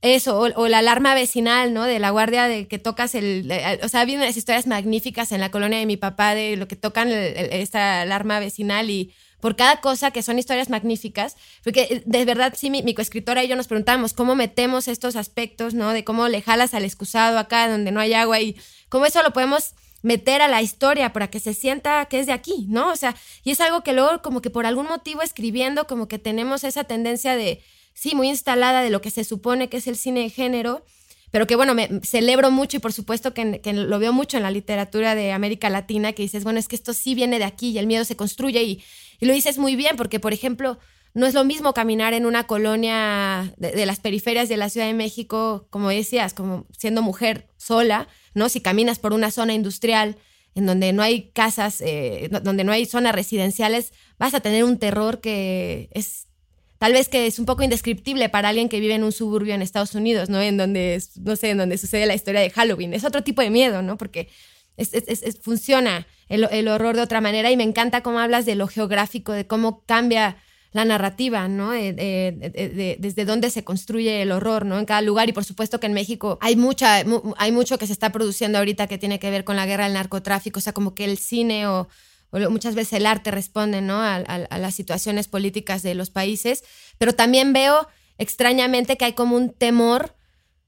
[0.02, 1.84] eso, o, la alarma vecinal, ¿no?
[1.84, 3.52] De la guardia de que tocas el...
[3.84, 6.78] o sea, había unas historias magníficas en la colonia de mi papá de lo que
[6.78, 12.26] tocan esta alarma vecinal y por cada cosa, que son historias magníficas, porque eh, de
[12.26, 15.92] verdad sí, mi, mi coescritora y yo nos preguntábamos cómo metemos estos aspectos, ¿no?
[15.92, 18.56] De cómo le jalas al excusado acá donde no hay agua y
[18.90, 22.34] cómo eso lo podemos meter a la historia para que se sienta que es de
[22.34, 22.92] aquí, ¿no?
[22.92, 26.20] O sea, y es algo que luego como que por algún motivo escribiendo como que
[26.20, 27.62] tenemos esa tendencia de,
[27.94, 30.86] sí, muy instalada de lo que se supone que es el cine de género,
[31.32, 34.44] pero que bueno, me celebro mucho y por supuesto que, que, lo veo mucho en
[34.44, 37.70] la literatura de América Latina, que dices, bueno, es que esto sí viene de aquí
[37.70, 38.84] y el miedo se construye y,
[39.20, 40.80] y lo dices muy bien, porque, por ejemplo,
[41.14, 44.94] no es lo mismo caminar en una colonia de, las periferias de la Ciudad de
[44.94, 48.48] México, como decías, como siendo mujer sola, ¿no?
[48.50, 50.18] Si caminas por una zona industrial
[50.56, 54.78] en donde no hay casas, eh, donde no hay zonas residenciales, vas a tener un
[54.78, 56.28] terror que es
[56.78, 59.62] tal vez que es un poco indescriptible para alguien que vive en un suburbio en
[59.62, 60.42] Estados Unidos, ¿no?
[60.42, 62.94] En donde, no sé, en donde sucede la historia de Halloween.
[62.94, 63.98] Es otro tipo de miedo, ¿no?
[63.98, 64.30] Porque
[64.78, 64.92] es,
[65.42, 69.48] funciona el, horror de otra manera y me encanta cómo hablas de lo geográfico, de
[69.48, 70.38] cómo cambia
[70.72, 71.72] la narrativa, ¿no?
[71.72, 74.78] desde dónde se construye el horror, ¿no?
[74.78, 77.04] En cada lugar y por supuesto que en México hay mucha,
[77.38, 79.94] hay mucho que se está produciendo ahorita que tiene que ver con la guerra del
[79.94, 81.88] narcotráfico, o sea, como que el cine o,
[82.52, 83.96] muchas veces el arte responde, ¿no?
[83.96, 86.64] A, a las situaciones políticas de los países,
[87.00, 87.88] pero también veo
[88.20, 90.14] extrañamente que hay como un temor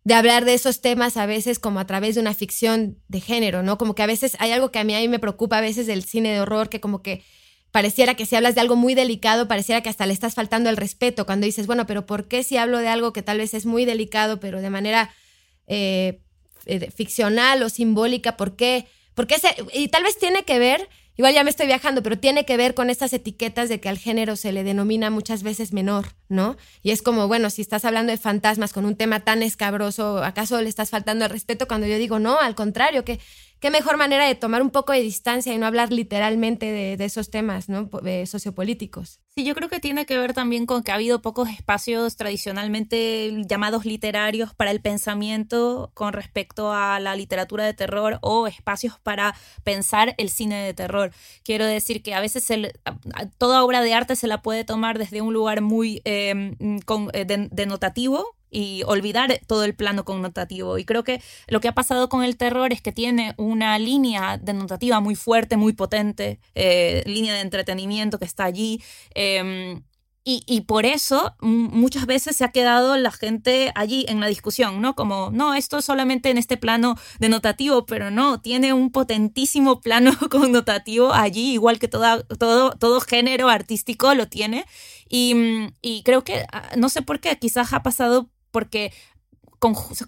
[0.04, 3.62] de hablar de esos temas a veces como a través de una ficción de género,
[3.62, 3.78] ¿no?
[3.78, 5.86] Como que a veces hay algo que a mí, a mí me preocupa a veces
[5.86, 7.24] del cine de horror, que como que
[7.72, 10.78] pareciera que si hablas de algo muy delicado, pareciera que hasta le estás faltando el
[10.78, 13.66] respeto cuando dices, bueno, pero ¿por qué si hablo de algo que tal vez es
[13.66, 15.14] muy delicado, pero de manera
[15.68, 16.22] eh,
[16.66, 18.38] eh, ficcional o simbólica?
[18.38, 18.88] ¿Por qué?
[19.14, 19.36] Porque
[19.74, 20.90] y tal vez tiene que ver,
[21.22, 24.00] igual ya me estoy viajando, pero tiene que ver con estas etiquetas de que al
[24.00, 26.58] género se le denomina muchas veces menor, ¿no?
[26.82, 30.60] Y es como, bueno, si estás hablando de fantasmas con un tema tan escabroso, ¿acaso
[30.60, 33.20] le estás faltando al respeto cuando yo digo, no, al contrario, que
[33.62, 37.30] qué mejor manera de tomar un poco de distancia y no hablar literalmente de, esos
[37.30, 37.90] temas ¿no?
[38.26, 39.22] sociopolíticos.
[39.36, 43.32] Sí, yo creo que tiene que ver también con que ha habido pocos espacios tradicionalmente
[43.48, 49.36] llamados literarios para el pensamiento con respecto a la literatura de terror o espacios para
[49.64, 51.14] pensar el cine de terror.
[51.44, 52.48] Quiero decir que a veces
[53.38, 56.56] toda obra de arte se la puede tomar desde un lugar muy eh,
[57.14, 60.78] eh, denotativo y olvidar todo el plano connotativo.
[60.78, 64.38] Y creo que lo que ha pasado con el terror es que tiene una línea
[64.38, 68.84] denotativa muy fuerte, muy potente, eh, línea de entretenimiento que está allí.
[69.16, 69.82] Em,
[70.24, 74.94] y, por eso muchas veces se ha quedado la gente allí en la discusión, ¿no?
[74.96, 80.12] Como, no, esto es solamente en este plano denotativo, pero no, tiene un potentísimo plano
[80.30, 84.66] connotativo allí, igual que toda, todo, todo género artístico lo tiene.
[85.10, 85.34] Y,
[85.82, 88.92] y creo que, ah, no sé por qué, quizás ha pasado porque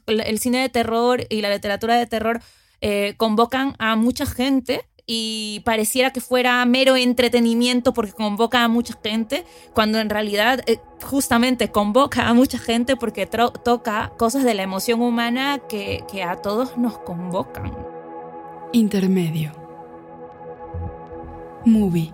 [0.08, 2.42] el cine de terror y la literatura de terror
[2.82, 8.98] eh, convocan a mucha gente y pareciera que fuera mero entretenimiento porque convoca a mucha
[9.04, 14.64] gente, cuando en realidad eh, justamente convoca a mucha gente porque toca cosas de la
[14.64, 17.74] emoción humana que, que a todos nos convocan.
[18.72, 19.52] Intermedio.
[21.66, 22.12] Movie,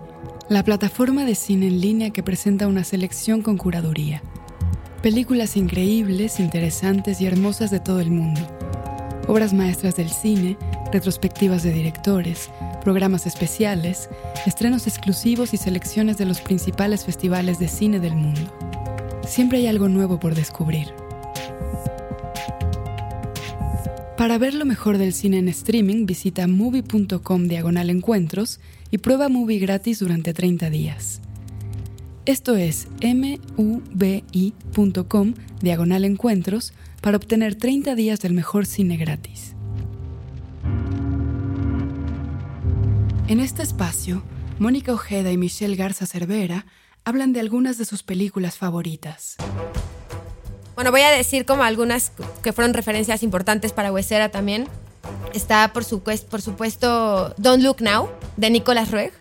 [0.48, 4.22] la plataforma de cine en línea que presenta una selección con curaduría
[5.02, 8.42] Películas increíbles, interesantes y hermosas de todo el mundo.
[9.28, 10.58] Obras maestras del cine,
[10.92, 12.50] retrospectivas de directores,
[12.84, 14.10] programas especiales,
[14.44, 18.42] estrenos exclusivos y selecciones de los principales festivales de cine del mundo.
[19.26, 20.88] Siempre hay algo nuevo por descubrir.
[24.18, 28.60] Para ver lo mejor del cine en streaming, visita movie.com diagonal encuentros
[28.90, 31.22] y prueba movie gratis durante 30 días.
[32.30, 32.86] Esto es
[33.56, 39.56] mubi.com diagonal encuentros para obtener 30 días del mejor cine gratis.
[43.26, 44.22] En este espacio,
[44.60, 46.66] Mónica Ojeda y Michelle Garza Cervera
[47.04, 49.34] hablan de algunas de sus películas favoritas.
[50.76, 52.12] Bueno, voy a decir como algunas
[52.44, 54.68] que fueron referencias importantes para Huesera también.
[55.34, 55.84] Está, por,
[56.28, 59.19] por supuesto, Don't Look Now, de Nicolas Roeg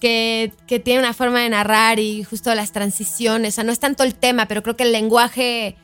[0.00, 3.54] que, tiene una forma de narrar y justo las transiciones.
[3.54, 5.76] O sea, no es tanto el tema, pero creo que el lenguaje,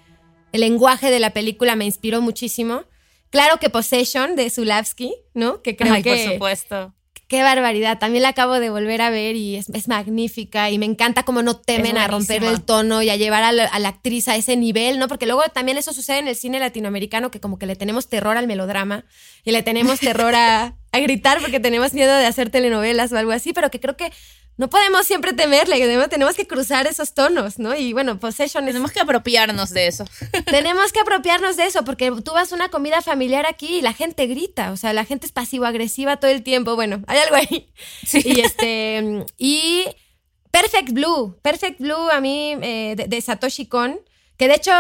[0.53, 2.85] el lenguaje de la película me inspiró muchísimo.
[3.31, 5.63] Claro que Possession de Zulavsky, ¿no?
[5.63, 6.11] Que creo Ay, que.
[6.11, 6.95] por supuesto.
[7.29, 7.99] Qué barbaridad.
[7.99, 10.71] También la acabo de volver a ver y es, magnífica.
[10.71, 13.65] Y me encanta cómo no temen a romper el tono y a llevar a la,
[13.65, 15.09] a la, actriz a ese nivel, ¿no?
[15.09, 18.37] Porque luego también eso sucede en el cine latinoamericano, que como que le tenemos terror
[18.37, 19.05] al melodrama
[19.43, 23.33] y le tenemos terror a, a gritar porque tenemos miedo de hacer telenovelas o algo
[23.33, 24.13] así, pero que creo que
[24.57, 27.75] no podemos siempre temerle, tenemos que cruzar esos tonos, ¿no?
[27.77, 30.05] Y bueno, Possession Tenemos que apropiarnos de eso.
[30.47, 33.93] tenemos que apropiarnos de eso, porque tú vas a una comida familiar aquí y la
[33.93, 37.69] gente grita, o sea, la gente es pasivo-agresiva todo el tiempo, bueno, hay algo ahí.
[38.07, 38.23] Sí.
[38.25, 39.85] Y este, y
[40.51, 44.01] Perfect Blue, Perfect Blue a mí, eh, de, de Satoshi Kon,
[44.39, 44.73] que de hecho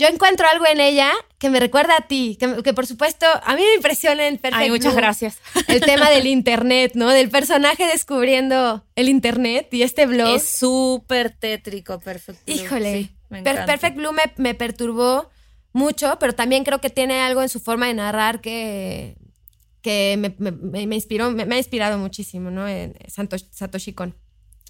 [0.00, 3.62] yo encuentro algo en ella que me recuerda a ti, que, por supuesto a mí
[3.62, 5.38] me impresiona en Perfect Ay, muchas gracias.
[5.68, 7.10] El tema del internet, ¿no?
[7.10, 10.36] Del personaje descubriendo el internet y este blog.
[10.36, 12.54] Es súper tétrico, Perfect Blue.
[12.54, 15.28] Híjole, Perfect Blue me, perturbó
[15.72, 19.18] mucho, pero también creo que tiene algo en su forma de narrar que,
[19.82, 22.66] que me, inspiró, me, ha inspirado muchísimo, ¿no?
[22.66, 22.94] En
[23.50, 24.16] Satoshi Kon.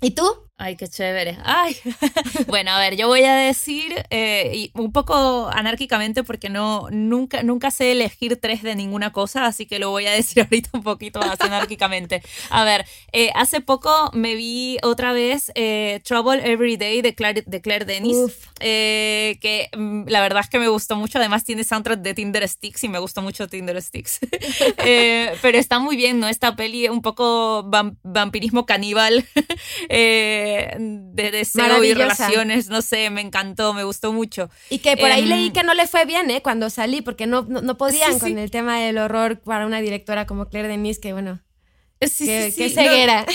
[0.00, 0.24] ¿Y tú?
[0.62, 1.38] Ay, qué chévere.
[1.42, 1.75] Ay.
[2.46, 7.42] bueno, a ver, yo voy a decir eh, y un poco anárquicamente porque no nunca
[7.42, 10.83] nunca sé elegir tres de ninguna cosa, así que lo voy a decir ahorita un
[10.83, 12.20] poquito más anárquicamente.
[12.51, 17.42] A ver, eh, hace poco me vi otra vez eh, Trouble Every Day de Claire,
[17.46, 18.18] de Claire Denis,
[18.61, 21.16] que mm, la verdad es que me gustó mucho.
[21.16, 24.18] Además tiene soundtrack de Tinder Sticks y me gustó mucho Tinder Sticks.
[25.40, 26.29] pero está muy bien, ¿no?
[26.29, 27.64] Esta peli un poco
[28.03, 29.25] vampirismo caníbal.
[30.78, 34.50] De deseo y relaciones, no sé, me encantó, me gustó mucho.
[34.68, 36.42] Y que por ahí leí em, que no le fue bien, ¿eh?
[36.42, 40.48] Cuando salí, porque no, no, podían con el tema del horror para una directora como
[40.48, 41.40] Claire Denis, que bueno,
[42.00, 43.26] sí, qué, ceguera.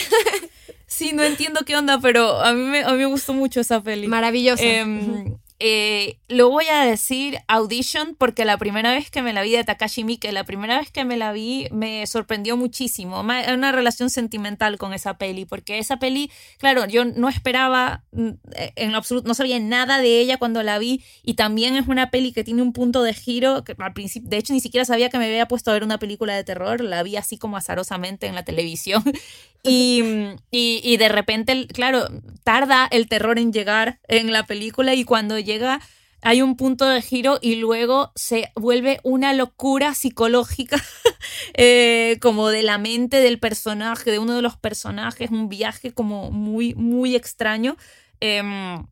[0.88, 3.82] sí, no entiendo qué onda, pero a mí me, a mí me gustó mucho esa
[3.82, 4.08] peli.
[4.08, 4.64] Maravillosa.
[4.64, 9.52] Em, eh, lo voy a decir Audition porque la primera vez que me la vi
[9.52, 13.22] de Takashi Miike, la primera vez que me la vi me sorprendió muchísimo.
[13.22, 18.32] Una relación sentimental con esa peli, porque esa peli, claro, yo no esperaba mm,
[18.76, 22.34] en absoluto, no sabía nada de ella cuando la vi y también es una peli
[22.34, 25.18] que tiene un punto de giro que al principio, de hecho ni siquiera sabía que
[25.18, 28.36] me había puesto a ver una película de terror, la vi así como azarosamente en
[28.36, 29.04] la televisión
[29.64, 30.04] y,
[30.52, 32.08] y, y de repente, claro,
[32.44, 35.80] tarda el terror en llegar en la película y cuando llega
[36.26, 40.84] hay un punto de giro y luego se vuelve una locura psicológica
[41.54, 46.32] eh, como de la mente del personaje, de uno de los personajes, un viaje como
[46.32, 47.78] muy, muy extraño.
[48.22, 48.88] Em,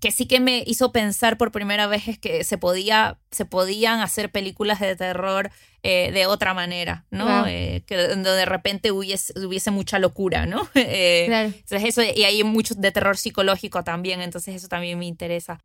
[0.00, 4.30] que sí que me hizo pensar por primera vez que se, podía, se podían hacer
[4.30, 5.50] películas de terror
[5.82, 7.46] eh, de otra manera, ¿no?
[7.46, 10.68] Eh, que donde de repente hubiese, hubiese mucha locura, ¿no?
[10.72, 11.48] claro.
[11.48, 15.60] Entonces eso, y hay mucho de terror psicológico también, entonces eso también me interesa.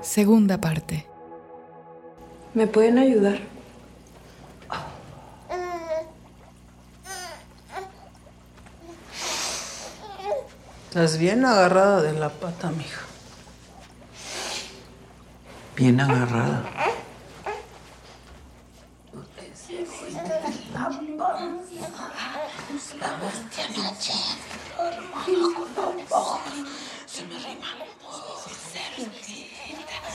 [0.00, 1.06] Segunda parte.
[2.54, 3.55] ¿Me pueden ayudar?
[10.96, 13.02] Estás bien agarrada de la pata, mija.
[15.76, 16.64] Bien agarrada.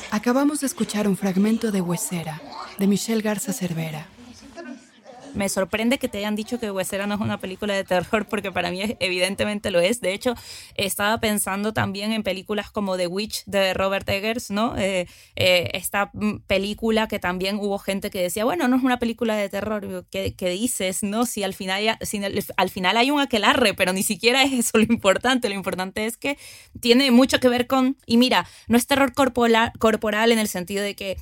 [0.09, 2.41] Acabamos de escuchar un fragmento de Huesera,
[2.79, 4.07] de Michelle Garza Cervera,
[5.33, 8.51] me sorprende que te hayan dicho que Huesera no es una película de terror, porque
[8.51, 10.01] para mí evidentemente lo es.
[10.01, 10.35] De hecho,
[10.75, 14.77] estaba pensando también en películas como The Witch de Robert Eggers, ¿no?
[14.77, 18.99] Eh, eh, esta mm, película que también hubo gente que decía, bueno, no es una
[18.99, 21.25] película de terror, ¿qué, dices, no?
[21.25, 22.21] Si al final, si
[22.57, 25.49] al final hay un aquelarre, pero ni siquiera es eso lo importante.
[25.49, 26.37] Lo importante es que
[26.79, 30.83] tiene mucho que ver con, y mira, no es terror corporal, corporal en el sentido
[30.83, 31.17] de que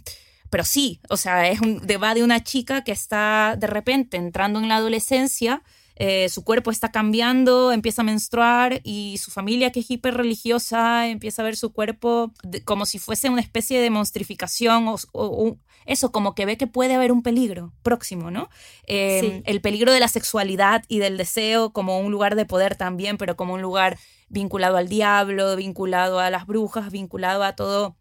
[0.49, 4.59] pero sí, o sea, es un, va de una chica que está de repente entrando
[4.59, 5.61] en la adolescencia,
[6.01, 11.09] eh, su cuerpo está cambiando, empieza a menstruar y su familia, que es hiper religiosa,
[11.09, 12.31] empieza a ver su cuerpo
[12.63, 17.11] como si fuese una especie de monstrificación o, eso, como que ve que puede haber
[17.11, 18.49] un peligro próximo, ¿no?
[18.83, 23.17] Em, el peligro de la sexualidad y del deseo como un lugar de poder también,
[23.17, 23.97] pero como un lugar
[24.29, 27.97] vinculado al diablo, vinculado a las brujas, vinculado a todo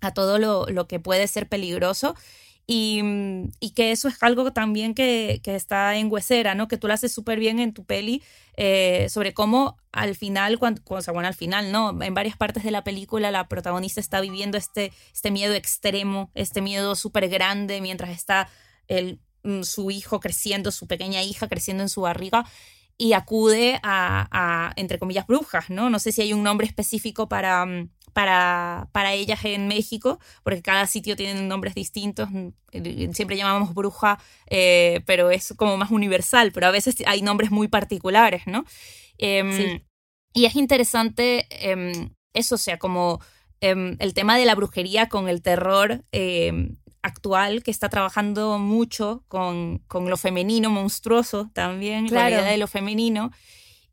[0.00, 2.14] a todo lo, que puede ser peligroso.
[2.66, 3.02] Y,
[3.74, 6.68] que eso es algo también que, está en Huesera, ¿no?
[6.68, 8.22] Que tú lo haces súper bien en tu peli
[8.56, 12.02] eh, sobre cómo al final, cuando, o sea, bueno, al final, ¿no?
[12.02, 16.60] En varias partes de la película la protagonista está viviendo este, este miedo extremo, este
[16.60, 18.48] miedo súper grande mientras está
[18.86, 22.44] el, mm, su hijo creciendo, su pequeña hija creciendo en su barriga
[22.98, 25.88] y acude a, entre comillas, brujas, ¿no?
[25.88, 30.60] No sé si hay un nombre específico para, mm, para, para ellas en México, porque
[30.60, 32.28] cada sitio tiene nombres distintos.
[32.28, 37.52] Mm, siempre llamamos bruja, eh, pero es como más universal, pero a veces hay nombres
[37.52, 38.64] muy particulares, ¿no?
[39.18, 39.82] Em,
[40.32, 43.20] y es interesante em, eso, o sea, como
[43.60, 46.04] em, el tema de la brujería con el terror
[47.02, 52.66] actual que está trabajando mucho con, con lo femenino, monstruoso también, la idea de lo
[52.66, 53.30] femenino.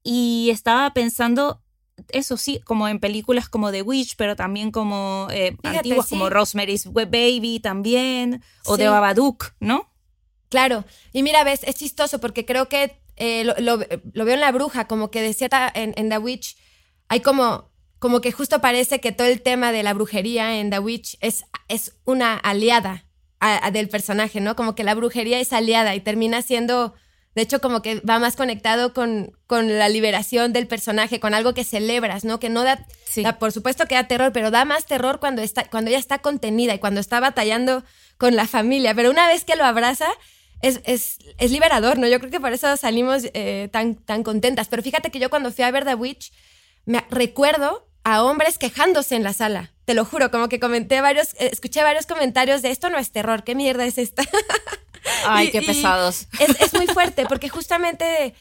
[0.02, 1.62] Y estaba pensando,
[2.10, 6.92] eso sí, como en películas como The Witch, pero también como eh, antiguas como Rosemary's
[6.92, 9.90] Baby también, o de Babadook, ¿no?
[10.50, 14.52] Claro, y mira, ves, es chistoso porque creo que eh, lo, lo, veo en La
[14.52, 16.58] Bruja, como que de cierta, en, en The Witch
[17.08, 20.78] hay como como que justo parece que todo el tema de la brujería en The
[20.80, 23.06] Witch es, es una aliada
[23.72, 24.56] del personaje, ¿no?
[24.56, 26.94] Como que la brujería es aliada y termina siendo,
[27.36, 31.54] de hecho, como que va más conectado con, con la liberación del personaje, con algo
[31.54, 32.40] que celebras, ¿no?
[32.40, 32.88] Que no da,
[33.40, 36.74] por supuesto que da terror, pero da más terror cuando, está, cuando ella está contenida
[36.74, 37.84] y cuando está batallando
[38.18, 40.08] con la familia, pero una vez que lo abraza,
[40.62, 42.08] es, es, es, liberador, ¿no?
[42.08, 44.70] Yo creo que por eso salimos eh, tan, tan contentas.
[44.70, 46.32] Pero fíjate que yo cuando fui a ver The Witch,
[46.86, 49.74] me recuerdo a hombres quejándose en la sala.
[49.84, 53.12] Te lo juro, como que comenté varios, eh, escuché varios comentarios de esto no es
[53.12, 54.24] terror, ¿qué mierda es esta?
[55.28, 56.28] Ay, qué pesados.
[56.40, 58.34] Es, muy fuerte porque justamente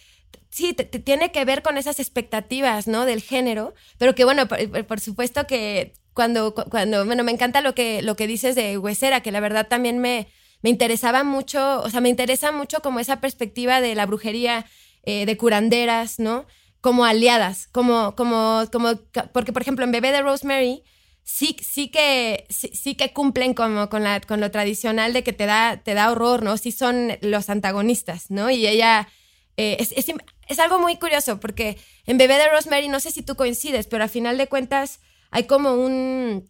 [0.51, 3.05] sí, tiene que ver con esas expectativas, ¿no?
[3.05, 8.03] Del género, pero que bueno, por, supuesto que cuando, cuando, bueno, me encanta lo que,
[8.03, 10.29] lo que dices de Huesera, que la verdad también me,
[10.63, 14.67] me interesaba mucho, o sea, me interesa mucho como esa perspectiva de la brujería,
[15.03, 16.47] eh, de curanderas, ¿no?
[16.85, 18.91] como aliadas, como, como, como,
[19.33, 20.85] porque por ejemplo en Bebé de Rosemary
[21.25, 25.47] sí, sí que, sí, que cumplen como con, la, con lo tradicional de que te
[25.47, 26.57] da, te da horror, ¿no?
[26.59, 28.51] Sí son los antagonistas, ¿no?
[28.51, 29.09] Y ella,
[29.57, 33.35] eh, es, es, algo muy curioso porque en Bebé de Rosemary, no sé si tú
[33.35, 35.01] coincides, pero a final de cuentas
[35.31, 36.49] hay como un,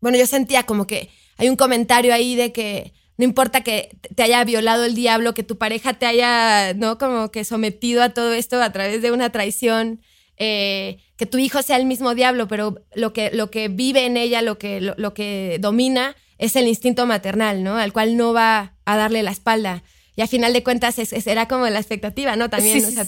[0.00, 1.08] bueno, yo sentía como que
[1.38, 5.42] hay un comentario ahí de que no importa que te haya violado el diablo, que
[5.42, 6.98] tu pareja te haya, ¿no?
[6.98, 10.02] Como que sometido a todo esto a través de una traición,
[10.36, 14.16] eh, que tu hijo sea el mismo diablo, pero lo que, lo que vive en
[14.16, 17.76] ella, lo que, lo, que domina es el instinto maternal, ¿no?
[17.76, 19.82] Al cual no va a darle la espalda.
[20.14, 22.50] Y a final de cuentas es, era como la expectativa, ¿no?
[22.50, 23.06] También, o sea,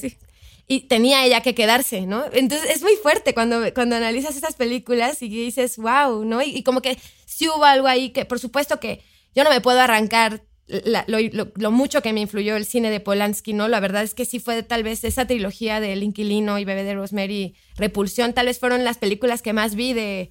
[0.66, 2.24] y tenía ella que quedarse, ¿no?
[2.32, 6.42] Entonces es muy fuerte cuando, cuando analizas esas películas y dices, wow, ¿no?
[6.42, 9.02] Y, y como que sí hubo algo ahí que, por supuesto que
[9.34, 13.69] yo no me puedo arrancar lo, mucho que me influyó el cine de Polanski, ¿no?
[13.69, 16.85] La verdad es que sí fue tal vez esa trilogía de El Inquilino y Bebé
[16.85, 20.31] de Rosemary, Repulsión, tal vez fueron las películas que más vi de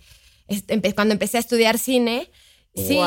[0.96, 2.32] cuando empecé a estudiar cine.
[2.76, 3.00] Sí,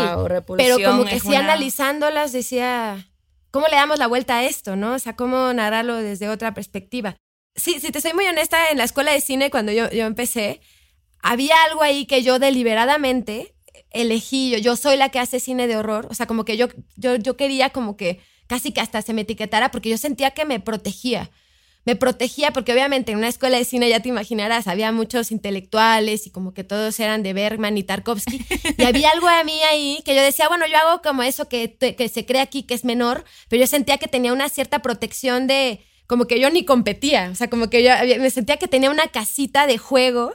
[0.57, 3.09] pero como que sí analizándolas decía,
[3.53, 4.95] ¿cómo le damos la vuelta a esto, no?
[4.95, 7.16] O sea, ¿cómo narrarlo desde otra perspectiva?
[7.55, 10.61] Sí, si te soy muy honesta, en la escuela de cine cuando yo, yo empecé,
[11.22, 13.55] había algo ahí que yo deliberadamente
[13.91, 16.68] elegí, yo, yo soy la que hace cine de horror, o sea, como que yo,
[16.97, 20.45] yo, yo quería como que casi que hasta se me etiquetara porque yo sentía que
[20.45, 21.30] me protegía.
[21.86, 26.26] Me protegía porque obviamente en una escuela de cine, ya te imaginarás, había muchos intelectuales
[26.26, 28.45] y como que todos eran de Bergman y Tarkovsky.
[28.78, 31.76] Y había algo a mí ahí que yo decía, bueno, yo hago como eso que,
[31.76, 35.47] que se cree aquí que es menor, pero yo sentía que tenía una cierta protección
[35.47, 38.91] de, como que yo ni competía, o sea, como que yo me sentía que tenía
[38.91, 40.34] una casita de juego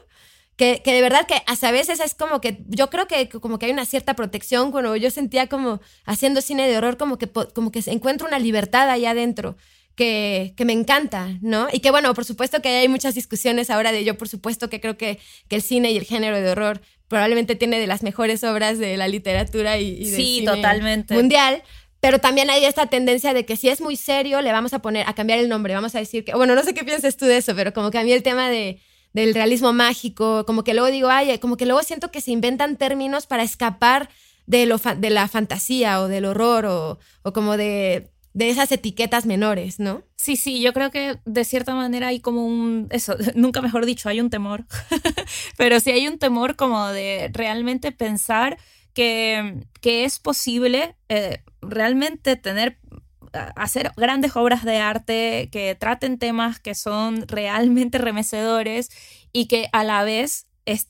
[0.55, 3.59] que, que, de verdad que hasta a veces es como que yo creo que como
[3.59, 7.29] que hay una cierta protección cuando yo sentía como haciendo cine de horror como que
[7.29, 9.57] como que se encuentra una libertad allá adentro
[9.95, 11.67] que, que, me encanta, ¿no?
[11.71, 14.81] Y que bueno, por supuesto que hay muchas discusiones ahora de yo, por supuesto que
[14.81, 18.43] creo que, que el cine y el género de horror probablemente tiene de las mejores
[18.43, 21.13] obras de la literatura y, y sí, totalmente.
[21.13, 21.63] mundial.
[22.01, 25.07] Pero también hay esta tendencia de que si es muy serio, le vamos a poner,
[25.07, 27.37] a cambiar el nombre, vamos a decir que, bueno, no sé qué piensas tú de
[27.37, 28.79] eso, pero como que a mí el tema de,
[29.15, 32.75] del realismo mágico, como que luego digo, ay, como que luego siento que se inventan
[32.75, 34.09] términos para escapar
[34.45, 39.25] de, lo de la fantasía o del horror o, o como de, de esas etiquetas
[39.25, 40.03] menores, ¿no?
[40.17, 44.09] Sí, sí, yo creo que de cierta manera hay como un, eso, nunca mejor dicho,
[44.09, 44.65] hay un temor,
[45.57, 48.57] pero sí hay un temor como de realmente pensar
[48.93, 52.79] que, que es posible eh, realmente tener
[53.55, 58.89] hacer grandes obras de arte que traten temas que son realmente remecedores
[59.31, 60.47] y que a la vez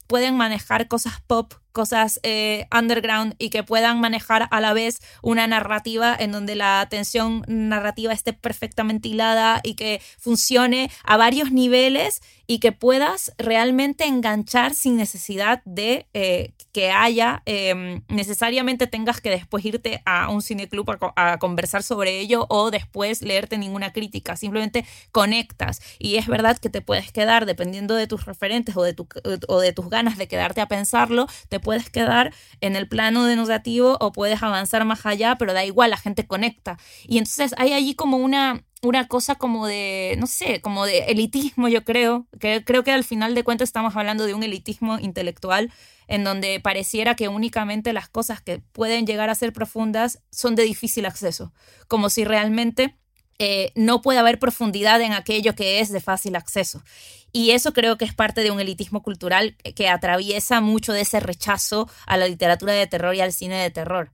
[0.07, 5.45] pueden manejar cosas pop cosas eh, underground y que puedan manejar a la vez una
[5.45, 12.21] narrativa en donde la tensión narrativa esté perfectamente hilada y que funcione a varios niveles
[12.47, 19.29] y que puedas realmente enganchar sin necesidad de eh, que haya, em, necesariamente tengas que
[19.29, 24.35] después irte a un cineclub a, a conversar sobre ello o después leerte ninguna crítica,
[24.35, 25.81] simplemente conectas.
[25.99, 29.07] Y es verdad que te puedes quedar dependiendo de tus referentes o de, tu,
[29.47, 33.97] o de tus ganas de quedarte a pensarlo, te puedes quedar en el plano denotativo
[33.99, 36.77] o puedes avanzar más allá, pero da igual, la gente conecta.
[37.07, 41.67] Y entonces hay allí como una, una cosa como de, no sé, como de elitismo,
[41.67, 45.73] yo creo, que creo que al final de cuentas estamos hablando de un elitismo intelectual
[46.07, 50.63] en donde pareciera que únicamente las cosas que pueden llegar a ser profundas son de
[50.63, 51.51] difícil acceso,
[51.87, 52.95] como si realmente
[53.39, 56.83] eh, no puede haber profundidad en aquello que es de fácil acceso.
[57.31, 61.19] Y eso creo que es parte de un elitismo cultural que atraviesa mucho de ese
[61.19, 64.11] rechazo a la literatura de terror y al cine de terror.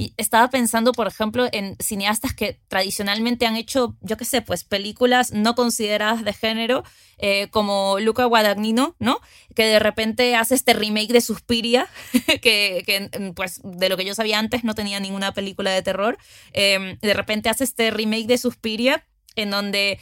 [0.00, 4.62] Y estaba pensando, por ejemplo, en cineastas que tradicionalmente han hecho, yo qué sé, pues
[4.62, 6.84] películas no consideradas de género,
[7.18, 9.18] eh, como Luca Guadagnino, ¿no?
[9.56, 11.88] Que de repente hace este remake de Suspiria,
[12.40, 16.16] que, que, pues de lo que yo sabía antes no tenía ninguna película de terror.
[16.52, 19.98] Em, de repente hace este remake de Suspiria en donde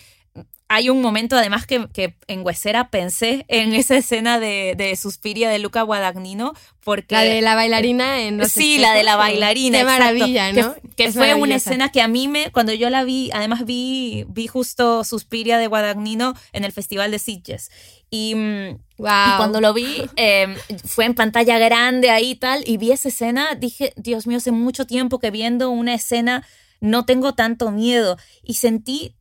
[0.68, 5.82] hay un momento además que, en Huesera pensé en esa escena de, Suspiria de Luca
[5.82, 10.74] Guadagnino porque la de la bailarina en sí la de la bailarina qué maravilla no
[10.96, 14.46] que, fue una escena que a mí me cuando yo la vi además vi vi
[14.46, 17.70] justo Suspiria de Guadagnino en el festival de Sitges.
[18.08, 20.54] Y, mm, cuando lo vi em,
[20.84, 24.52] fue en pantalla grande ahí y tal y vi esa escena dije Dios mío hace
[24.52, 26.46] mucho tiempo que viendo una escena
[26.80, 29.14] no tengo tanto miedo y sentí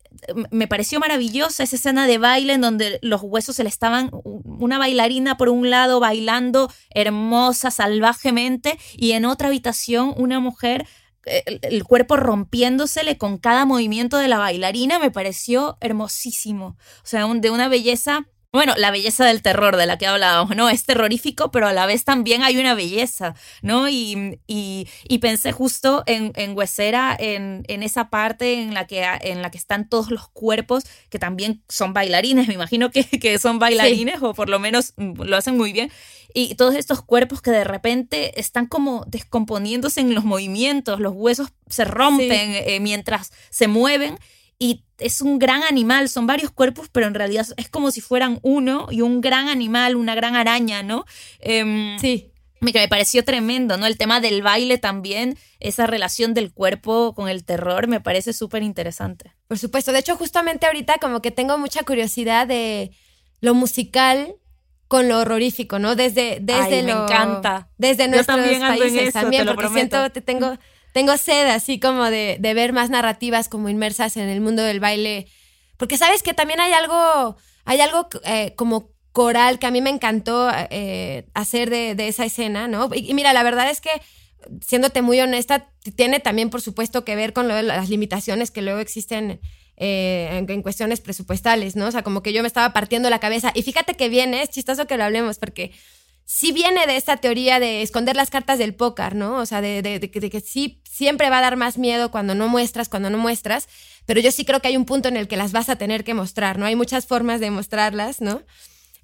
[0.52, 4.78] me pareció maravillosa esa escena de baile en donde los huesos se le estaban, una
[4.78, 10.88] bailarina por un lado bailando hermosa, salvajemente, y en otra habitación una mujer
[11.26, 16.78] el, el, cuerpo rompiéndosele con cada movimiento de la bailarina me pareció hermosísimo.
[17.04, 20.70] O sea, de una belleza bueno, la belleza del terror de la que hablábamos, ¿no?
[20.70, 23.88] Es terrorífico, pero a la vez también hay una belleza, ¿no?
[23.90, 29.42] Y, y, pensé justo en, en Huesera, en, en, esa parte en la, que, en
[29.42, 33.60] la que están todos los cuerpos, que también son bailarines, me imagino que, que son
[33.60, 35.92] bailarines, o por lo menos mm, lo hacen muy bien.
[36.34, 41.50] Y todos estos cuerpos que de repente están como descomponiéndose en los movimientos, los huesos
[41.70, 44.18] se rompen eh, mientras se mueven
[44.58, 48.40] y es un gran animal, son varios cuerpos, pero en realidad es como si fueran
[48.42, 51.06] uno y un gran animal, una gran araña, ¿no?
[51.40, 52.32] Em, sí.
[52.62, 53.86] Que me pareció tremendo, ¿no?
[53.86, 58.64] El tema del baile también, esa relación del cuerpo con el terror, me parece súper
[58.64, 59.34] interesante.
[59.48, 62.92] Por supuesto, de hecho justamente ahorita como que tengo mucha curiosidad de
[63.40, 64.36] lo musical
[64.88, 65.96] con lo horrorífico, ¿no?
[65.96, 67.70] Desde, desde me encanta.
[67.78, 70.58] Desde nuestros países también, porque siento, te tengo
[70.96, 74.80] tengo sed así como de, de, ver más narrativas como inmersas en el mundo del
[74.80, 75.28] baile.
[75.76, 77.36] Porque sabes que también hay algo,
[77.66, 82.24] hay algo eh, como coral que a mí me encantó eh, hacer de, de, esa
[82.24, 82.90] escena, ¿no?
[82.96, 83.90] Y, mira, la verdad es que,
[84.66, 89.42] siéndote muy honesta, tiene también, por supuesto, que ver con las limitaciones que luego existen
[89.76, 91.88] eh, en, cuestiones presupuestales, ¿no?
[91.88, 93.52] O sea, como que yo me estaba partiendo la cabeza.
[93.54, 95.74] Y fíjate que viene, es chistoso que lo hablemos, porque
[96.26, 99.38] sí viene de esta teoría de esconder las cartas del póker, ¿no?
[99.38, 103.10] O sea, de, que sí siempre va a dar más miedo cuando no muestras, cuando
[103.10, 103.68] no muestras,
[104.06, 106.06] pero yo sí creo que hay un punto en el que las vas a tener
[106.06, 106.66] que mostrar, ¿no?
[106.66, 108.44] Hay muchas formas de mostrarlas, ¿no?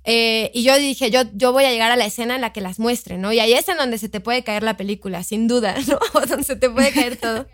[0.05, 2.61] Eh, y yo dije, yo, yo voy a llegar a la escena en la que
[2.61, 3.33] las muestre, ¿no?
[3.33, 5.99] Y ahí es en donde se te puede caer la película, sin duda, ¿no?
[6.27, 7.45] donde se te puede caer todo.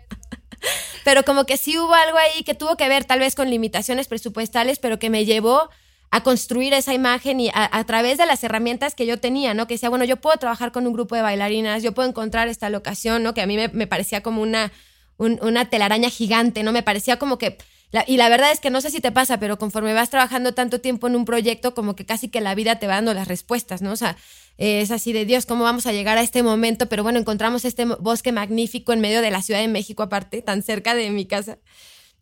[1.04, 4.06] pero como que sí hubo algo ahí que tuvo que ver tal vez con limitaciones
[4.06, 5.68] presupuestales, pero que me llevó
[6.10, 9.66] a construir esa imagen y a, través de las herramientas que yo tenía, ¿no?
[9.66, 12.70] Que decía, bueno, yo puedo trabajar con un grupo de bailarinas, yo puedo encontrar esta
[12.70, 13.34] locación, ¿no?
[13.34, 14.72] Que a mí me, parecía como una,
[15.18, 16.72] una telaraña gigante, ¿no?
[16.72, 17.58] Me parecía como que...
[18.06, 20.80] y la verdad es que no sé si te pasa, pero conforme vas trabajando tanto
[20.80, 23.82] tiempo en un proyecto, como que casi que la vida te va dando las respuestas,
[23.82, 23.92] ¿no?
[23.92, 24.16] O sea,
[24.56, 26.86] es así de Dios, ¿cómo vamos a llegar a este momento?
[26.88, 30.62] Pero bueno, encontramos este bosque magnífico en medio de la Ciudad de México, aparte, tan
[30.62, 31.58] cerca de mi casa.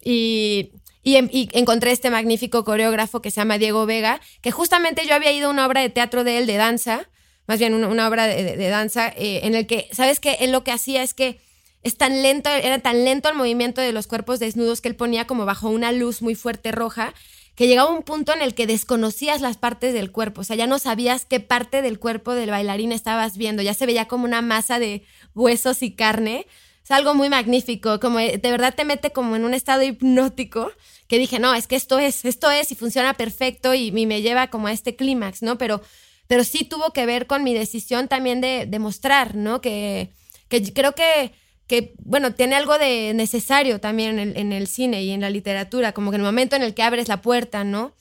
[0.04, 0.72] Y,
[1.06, 5.46] y, encontré este magnífico coreógrafo que se llama Diego Vega, que justamente yo había ido
[5.46, 7.08] a una obra de teatro de él, de danza,
[7.46, 10.38] más bien una, obra de, danza, eh, en el que, ¿sabes qué?
[10.40, 11.40] Él lo que hacía es que
[11.84, 15.28] es tan lento, era tan lento el movimiento de los cuerpos desnudos que él ponía
[15.28, 17.14] como bajo una luz muy fuerte roja,
[17.54, 20.66] que llegaba un punto en el que desconocías las partes del cuerpo, o sea, ya
[20.66, 24.42] no sabías qué parte del cuerpo del bailarín estabas viendo, ya se veía como una
[24.42, 25.04] masa de
[25.36, 26.48] huesos y carne.
[26.82, 30.70] Es algo muy magnífico, como de verdad te mete como en un estado hipnótico
[31.08, 34.48] que dije, no, es que esto es, esto es y funciona perfecto y, me lleva
[34.48, 35.58] como a este clímax, ¿no?
[35.58, 35.80] Pero,
[36.26, 39.60] pero sí tuvo que ver con mi decisión también de, de mostrar, ¿no?
[39.60, 40.12] Que,
[40.48, 41.32] que creo que,
[41.66, 46.10] que, bueno, tiene algo de necesario también en el, cine y en la literatura, como
[46.10, 47.94] que en el momento en el que abres la puerta, ¿no?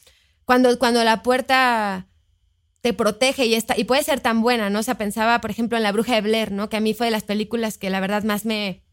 [0.46, 2.08] Cuando, cuando la puerta
[2.82, 4.80] te protege y, está, y puede ser tan buena, ¿no?
[4.80, 6.70] O sea, pensaba, por ejemplo, en La Bruja de Blair, ¿no?
[6.70, 8.84] Que a mí fue de las películas que la verdad más me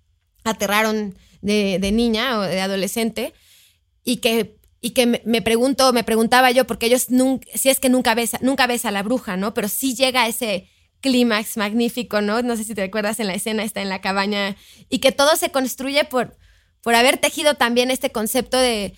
[0.45, 3.35] aterraron de, de niña o de adolescente
[4.05, 7.89] y que, y que me, pregunto, me preguntaba yo, porque ellos nunca, si es que
[7.89, 9.55] nunca ves, nunca ves a la bruja, ¿no?
[9.55, 10.69] Pero sí llega ese
[11.01, 12.43] clímax magnífico, ¿no?
[12.43, 14.57] No sé si te recuerdas en la escena, está en la cabaña,
[14.89, 16.37] y que todo se construye por,
[16.83, 18.95] por haber tejido también este concepto de,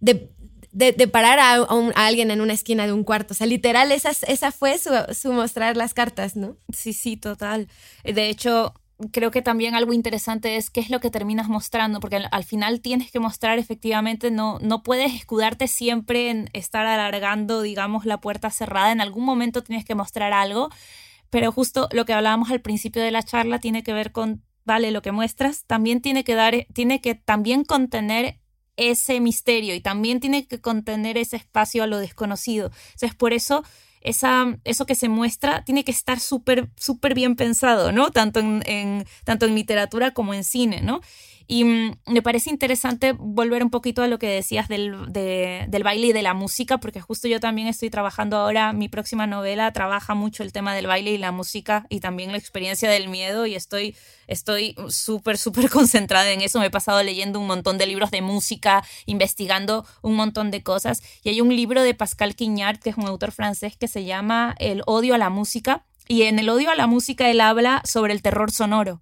[0.00, 0.30] de,
[0.72, 3.34] de, parar a, alguien en una esquina de un cuarto.
[3.34, 6.56] O sea, literal, esa, esa fue su mostrar las cartas, ¿no?
[6.72, 7.68] Sí, sí, total.
[8.04, 8.74] De hecho,
[9.12, 12.80] creo que también algo interesante es qué es lo que terminas mostrando, porque al, final
[12.80, 18.50] tienes que mostrar efectivamente, no, no puedes escudarte siempre en estar alargando, digamos, la puerta
[18.50, 20.70] cerrada, en algún momento tienes que mostrar algo,
[21.30, 24.90] pero justo lo que hablábamos al principio de la charla tiene que ver con, vale,
[24.90, 28.40] lo que muestras también tiene que dar, tiene que también contener
[28.76, 32.70] ese misterio y también tiene que contener ese espacio a lo desconocido.
[32.92, 33.64] Entonces, por eso
[34.08, 38.10] esa, eso que se muestra tiene que estar súper, súper bien pensado, ¿no?
[38.10, 41.00] Tanto en, tanto en literatura como en cine, ¿no?
[41.50, 46.08] Y mm, me parece interesante volver un poquito a lo que decías del, del, baile
[46.08, 50.14] y de la música, porque justo yo también estoy trabajando ahora, mi próxima novela trabaja
[50.14, 53.54] mucho el tema del baile y la música y también la experiencia del miedo y
[53.54, 53.96] estoy
[54.26, 56.60] estoy súper, súper concentrada en eso.
[56.60, 61.02] Me he pasado leyendo un montón de libros de música, investigando un montón de cosas.
[61.24, 64.54] Y hay un libro de Pascal Quignard, que es un autor francés, que se llama
[64.58, 65.86] El odio a la música.
[66.06, 69.00] Y en el odio a la música él habla sobre el terror sonoro.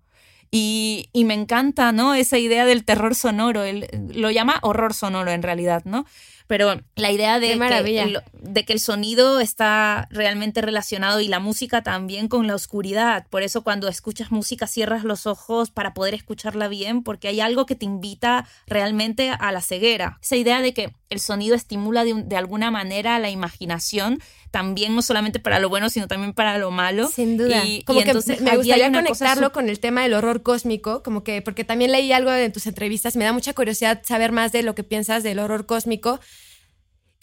[0.51, 2.15] Y, me encanta, ¿no?
[2.15, 6.07] Esa idea del terror sonoro, él lo llama horror sonoro en realidad, ¿no?
[6.47, 11.83] Pero la idea de, que, de que el sonido está realmente relacionado y la música
[11.83, 13.27] también con la oscuridad.
[13.31, 17.67] Por eso cuando escuchas música cierras los ojos para poder escucharla bien, porque hay algo
[17.67, 20.19] que te invita realmente a la ceguera.
[20.23, 24.21] Esa idea de que el sonido estimula de, de alguna manera la imaginación,
[24.51, 27.09] también no solamente para lo bueno, sino también para lo malo.
[27.09, 27.65] Sin duda.
[27.65, 31.65] Y, como que me gustaría conectarlo con el tema del horror cósmico, como que, porque
[31.65, 34.83] también leí algo en tus entrevistas, me da mucha curiosidad saber más de lo que
[34.83, 36.21] piensas del horror cósmico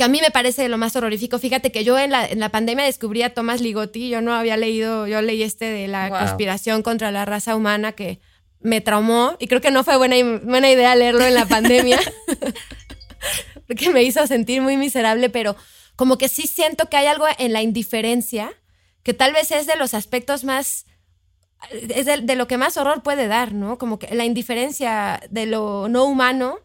[0.04, 1.40] que a mí me parece lo más horrorífico.
[1.40, 4.58] Fíjate que yo en la, en la pandemia descubrí a Thomas Ligotti, yo no había
[4.58, 8.20] leído, yo leí este de la conspiración contra la raza humana que
[8.60, 12.00] me traumó y creo que no fue buena, buena idea leerlo en la pandemia,
[13.68, 15.56] porque me hizo sentir muy miserable, pero
[15.96, 18.52] como que sí siento que hay algo en la indiferencia
[19.04, 20.86] que tal vez es de los aspectos más,
[21.72, 23.78] es de, lo que más horror puede dar, ¿no?
[23.78, 26.60] Como que la indiferencia de lo no humano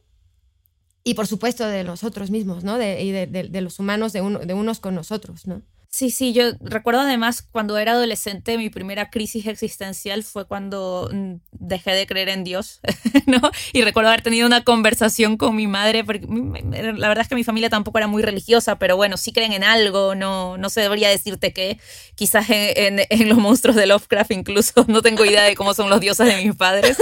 [1.08, 2.76] y por supuesto de nosotros mismos, ¿no?
[2.76, 5.62] De, y de, los humanos de, uno, de unos con nosotros, ¿no?
[5.90, 11.36] Sí, sí, yo recuerdo además cuando era adolescente, mi primera crisis existencial fue cuando mm,
[11.52, 12.80] dejé de creer en Dios,
[13.26, 13.40] ¿no?
[13.72, 17.42] Y recuerdo haber tenido una conversación con mi madre, porque la verdad es que mi
[17.42, 21.08] familia tampoco era muy religiosa, pero bueno, sí creen en algo, no, no se debería
[21.08, 21.80] decirte que
[22.14, 26.26] quizás en, los monstruos de Lovecraft incluso, no tengo idea de cómo son los dioses
[26.26, 26.98] de mis padres,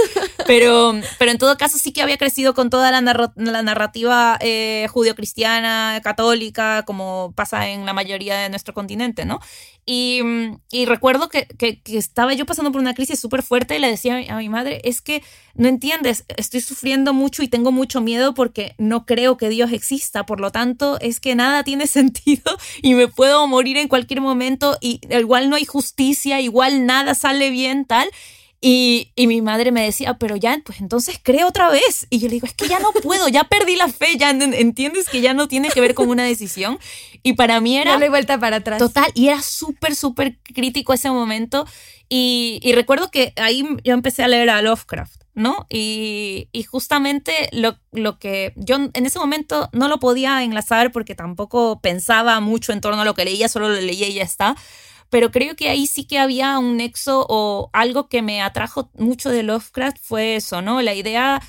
[0.47, 4.87] pero, pero en todo caso sí que había crecido con toda la, la narrativa eh,
[4.89, 9.39] judio-cristiana, católica, como pasa en la mayoría de nuestro continente, ¿no?
[9.87, 10.21] Y,
[10.69, 14.21] y recuerdo que, que, estaba yo pasando por una crisis súper fuerte y le decía
[14.29, 15.23] a mi madre, es que
[15.55, 20.27] no entiendes, estoy sufriendo mucho y tengo mucho miedo porque no creo que Dios exista,
[20.27, 24.77] por lo tanto es que nada tiene sentido y me puedo morir en cualquier momento
[24.79, 28.07] y igual no hay justicia, igual nada sale bien, tal.
[28.59, 32.07] Y, y, mi madre me decía, pero ya, pues entonces cree otra vez.
[32.09, 35.09] Y yo le digo, es que ya no puedo, ya perdí la fe, ya entiendes
[35.09, 36.79] que ya no tiene que ver con una decisión.
[37.21, 37.95] Y para mí era...
[37.97, 38.79] Hay vuelta para atrás.
[38.79, 41.67] Total, y era súper, súper crítico ese momento.
[42.09, 45.67] Y, y, recuerdo que ahí yo empecé a leer a Lovecraft, ¿no?
[45.69, 51.13] Y, y justamente lo, lo, que yo en ese momento no lo podía enlazar porque
[51.13, 54.55] tampoco pensaba mucho en torno a lo que leía, solo lo leía y ya está
[55.09, 59.29] pero creo que ahí sí que había un nexo o algo que me atrajo mucho
[59.29, 60.81] de Lovecraft fue eso, ¿no?
[60.81, 61.41] La idea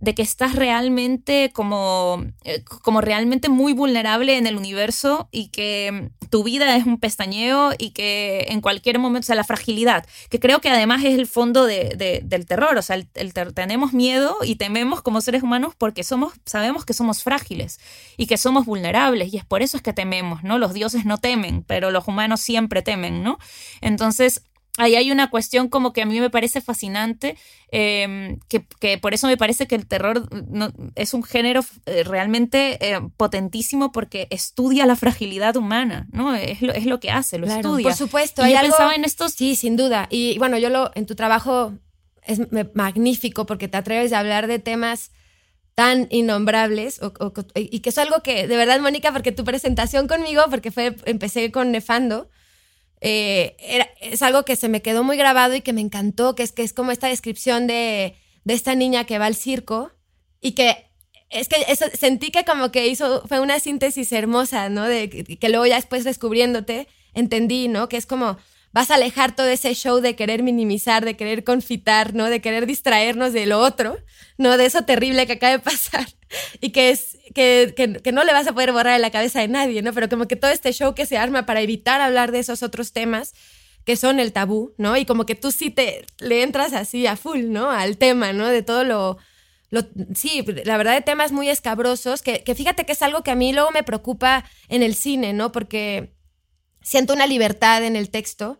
[0.00, 6.10] de que estás realmente como, eh, como realmente muy vulnerable en el universo y que
[6.30, 10.38] tu vida es un pestañeo y que en cualquier momento, o sea, la fragilidad, que
[10.38, 14.56] creo que además es el fondo de, del terror, o sea, el, tenemos miedo y
[14.56, 17.80] tememos como seres humanos porque somos, sabemos que somos frágiles
[18.16, 20.58] y que somos vulnerables y es por eso es que tememos, ¿no?
[20.58, 23.38] Los dioses no temen, pero los humanos siempre temen, ¿no?
[23.80, 24.42] Entonces,
[24.76, 27.36] ahí hay una cuestión como que a mí me parece fascinante,
[27.70, 30.28] em, que, por eso me parece que el terror
[30.94, 36.34] es un género eh, realmente eh, potentísimo porque estudia la fragilidad humana, ¿no?
[36.34, 37.84] Es lo, es lo que hace, lo estudia.
[37.84, 39.28] Por supuesto, y yo pensaba en esto.
[39.28, 40.06] Sí, sin duda.
[40.10, 41.72] Y bueno, yo lo, en tu trabajo
[42.24, 42.40] es
[42.74, 45.10] magnífico porque te atreves a hablar de temas
[45.74, 47.00] tan innombrables
[47.54, 51.52] y que es algo que, de verdad, Mónica, porque tu presentación conmigo, porque fue, empecé
[51.52, 52.30] con Nefando,
[53.08, 56.50] eh, es algo que se me quedó muy grabado y que me encantó, que es
[56.50, 59.92] que es como esta descripción de, de esta niña que va al circo
[60.40, 60.90] y que
[61.30, 64.84] es que eso, sentí que como que hizo, fue una síntesis hermosa, ¿no?
[64.84, 67.88] De que, luego ya después descubriéndote, entendí, ¿no?
[67.88, 68.38] Que es como
[68.72, 72.24] vas a alejar todo ese show de querer minimizar, de querer confitar, ¿no?
[72.24, 73.98] De querer distraernos de lo otro,
[74.36, 74.56] ¿no?
[74.56, 76.06] De eso terrible que acaba de pasar
[76.60, 79.48] y que es que, que, no le vas a poder borrar en la cabeza de
[79.48, 79.92] nadie, ¿no?
[79.92, 82.92] Pero como que todo este show que se arma para evitar hablar de esos otros
[82.92, 83.34] temas
[83.84, 84.96] que son el tabú, ¿no?
[84.96, 87.70] Y como que tú sí te le entras así a full, ¿no?
[87.70, 88.48] Al tema, ¿no?
[88.48, 89.18] De todo lo,
[89.70, 89.82] lo
[90.14, 93.36] sí, la verdad de temas muy escabrosos, que, que fíjate que es algo que a
[93.36, 95.52] mí luego me preocupa en el cine, ¿no?
[95.52, 96.16] Porque
[96.82, 98.58] siento una libertad en el texto,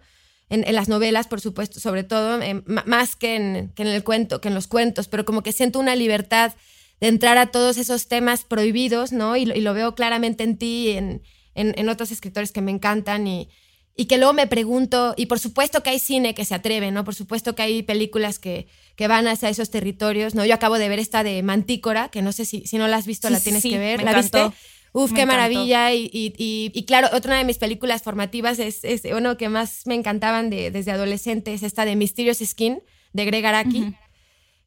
[0.48, 4.40] en, las novelas, por supuesto, sobre todo, eh, más que en, que en el cuento,
[4.40, 6.52] que en los cuentos, pero como que siento una libertad
[7.00, 9.36] de entrar a todos esos temas prohibidos, ¿no?
[9.36, 11.22] Y, lo veo claramente en ti y en,
[11.54, 13.48] en, otros escritores que me encantan y,
[13.94, 17.04] y, que luego me pregunto, y por supuesto que hay cine que se atreve, ¿no?
[17.04, 18.66] Por supuesto que hay películas que,
[18.96, 20.44] que van hacia esos territorios, ¿no?
[20.44, 23.06] Yo acabo de ver esta de Mantícora, que no sé si, si no la has
[23.06, 24.02] visto, la tienes que ver.
[24.02, 24.50] ¿La viste?
[24.92, 25.92] Uf, qué maravilla.
[25.92, 26.32] Y, y,
[26.72, 30.70] y, claro, otra de mis películas formativas es, es uno que más me encantaban de,
[30.70, 32.80] desde adolescente, es esta de Mysterious Skin,
[33.12, 33.94] de Greg Araki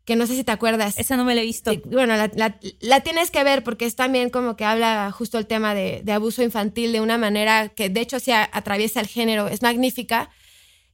[0.10, 0.98] que no sé si te acuerdas.
[0.98, 1.72] Esa no me la he visto.
[1.86, 6.04] Bueno, la, tienes que ver porque es también como que habla justo el tema de,
[6.12, 10.32] abuso infantil de una manera que de hecho se atraviesa el género, es magnífica.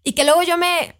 [0.03, 0.99] Y que luego yo me,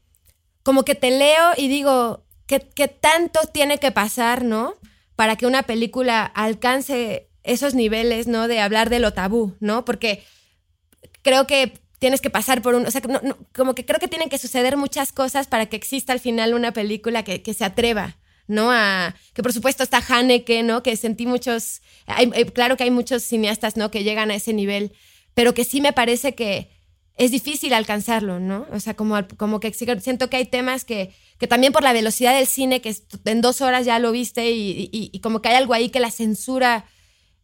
[0.63, 4.76] como que te leo y digo, ¿qué, qué tanto tiene que pasar, no?
[5.18, 8.47] Para que una película alcance esos niveles, ¿no?
[8.47, 9.84] De hablar de lo tabú, ¿no?
[9.84, 10.24] Porque
[11.22, 13.02] creo que tienes que pasar por un, o sea,
[13.54, 16.72] como que creo que tienen que suceder muchas cosas para que exista al final una
[16.72, 18.18] película que, que se atreva,
[18.48, 18.72] ¿no?
[18.72, 20.84] A, que por supuesto está Haneke, ¿no?
[20.84, 21.82] Que sentí muchos,
[22.54, 23.91] claro que hay muchos cineastas, ¿no?
[23.91, 24.91] Que llegan a ese nivel,
[25.34, 26.70] pero que sí me parece que
[27.18, 28.68] es difícil alcanzarlo, ¿no?
[28.72, 32.36] O sea, como, como que siento que hay temas que, que también por la velocidad
[32.36, 32.93] del cine, que
[33.26, 36.12] en dos horas ya lo viste y, y, como que hay algo ahí que la
[36.12, 36.86] censura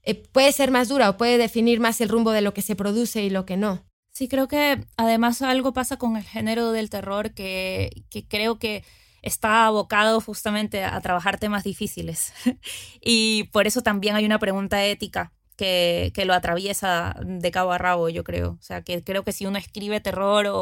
[0.04, 2.76] eh, puede ser más dura o puede definir más el rumbo de lo que se
[2.76, 3.86] produce y lo que no.
[4.14, 8.84] Sí, creo que además algo pasa con el género del terror que, que creo que
[9.22, 12.34] está abocado justamente a trabajar temas difíciles.
[13.02, 18.10] y por eso también hay una pregunta ética que, lo atraviesa de cabo a rabo,
[18.10, 18.58] yo creo.
[18.60, 20.56] O sea, que creo que si uno escribe terror o,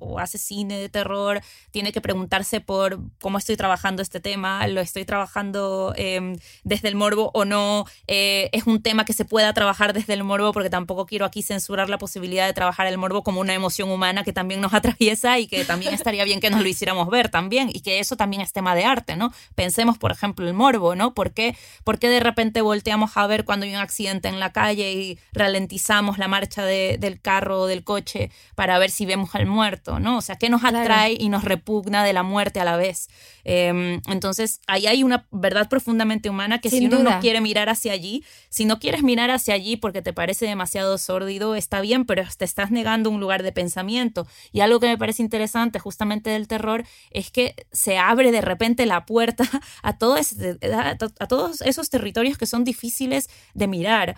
[0.00, 1.40] o, hace cine de terror,
[1.70, 6.94] tiene que preguntarse por cómo estoy trabajando este tema, lo estoy trabajando eh, desde el
[6.94, 10.70] morbo o no, eh, es un tema que se pueda trabajar desde el morbo, porque
[10.70, 14.32] tampoco quiero aquí censurar la posibilidad de trabajar el morbo como una emoción humana que
[14.32, 17.80] también nos atraviesa y que también estaría bien que nos lo hiciéramos ver también, y
[17.80, 19.32] que eso también es tema de arte, ¿no?
[19.54, 21.14] Pensemos, por ejemplo, el morbo, ¿no?
[21.14, 24.52] ¿Por qué, por qué de repente volteamos a ver cuando hay un accidente en la
[24.52, 29.46] calle y ralentizamos la marcha del carro o del coche para ver si vemos al
[29.46, 30.18] muerto, ¿no?
[30.18, 33.08] O sea, ¿qué nos atrae y nos repugna de la muerte a la vez?
[33.44, 37.92] Em, entonces, ahí hay una verdad profundamente humana que si uno no quiere mirar hacia
[37.92, 42.24] allí, si no quieres mirar hacia allí porque te parece demasiado sórdido, está bien, pero
[42.36, 44.26] te estás negando un lugar de pensamiento.
[44.52, 48.86] Y algo que me parece interesante justamente del terror es que se abre de repente
[48.86, 49.44] la puerta
[49.82, 54.16] a, todo a todos esos territorios que son difíciles de mirar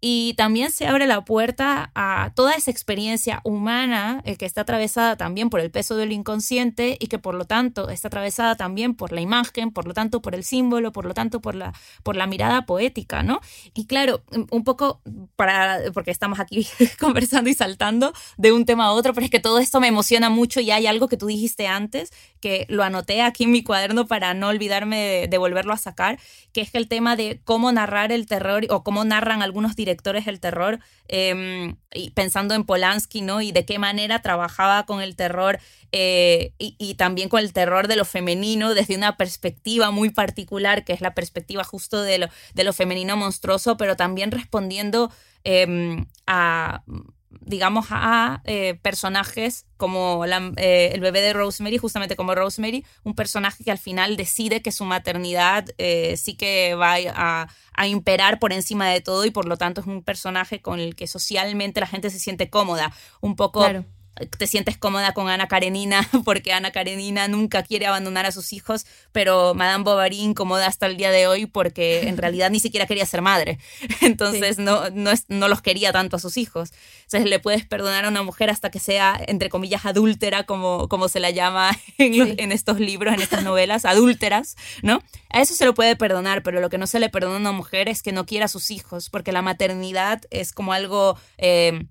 [0.00, 5.16] y también se abre la puerta a toda esa experiencia humana eh, que está atravesada
[5.16, 9.12] también por el peso del inconsciente y que por lo tanto está atravesada también por
[9.12, 11.72] la imagen, por lo tanto por el símbolo, por lo tanto por la,
[12.02, 13.40] por la mirada poética, ¿no?
[13.74, 15.00] Y claro, un poco
[15.36, 16.66] para, porque estamos aquí
[17.00, 20.30] conversando y saltando de un tema a otro, pero es que todo esto me emociona
[20.30, 22.12] mucho y hay algo que tú dijiste antes,
[22.46, 26.20] que lo anoté aquí en mi cuaderno para no olvidarme de, volverlo a sacar,
[26.52, 30.38] que es el tema de cómo narrar el terror o cómo narran algunos directores del
[30.38, 30.78] terror,
[31.08, 33.40] em, y pensando en Polanski, ¿no?
[33.40, 35.58] Y de qué manera trabajaba con el terror
[35.90, 40.92] eh, y, también con el terror de lo femenino desde una perspectiva muy particular, que
[40.92, 45.10] es la perspectiva justo de lo, de lo femenino monstruoso, pero también respondiendo
[45.42, 46.84] em, a
[47.40, 53.64] digamos, a eh, personajes como eh, el bebé de Rosemary, justamente como Rosemary, un personaje
[53.64, 58.52] que al final decide que su maternidad eh, sí que va a, a, imperar por
[58.52, 61.86] encima de todo y por lo tanto es un personaje con el que socialmente la
[61.86, 63.66] gente se siente cómoda, un poco
[64.38, 68.86] te sientes cómoda con Ana Karenina porque Ana Karenina nunca quiere abandonar a sus hijos,
[69.12, 73.06] pero Madame Bovary incómoda hasta el día de hoy porque en realidad ni siquiera quería
[73.06, 73.58] ser madre.
[74.00, 76.72] Entonces no, no, es, no los quería tanto a sus hijos.
[77.04, 81.08] Entonces le puedes perdonar a una mujer hasta que sea, entre comillas, adúltera, como, como
[81.08, 85.02] se la llama en, en estos libros, en estas novelas, adúlteras, ¿no?
[85.30, 87.52] A eso se lo puede perdonar, pero lo que no se le perdona a una
[87.52, 91.18] mujer es que no quiera a sus hijos, porque la maternidad es como algo...
[91.38, 91.86] Eh,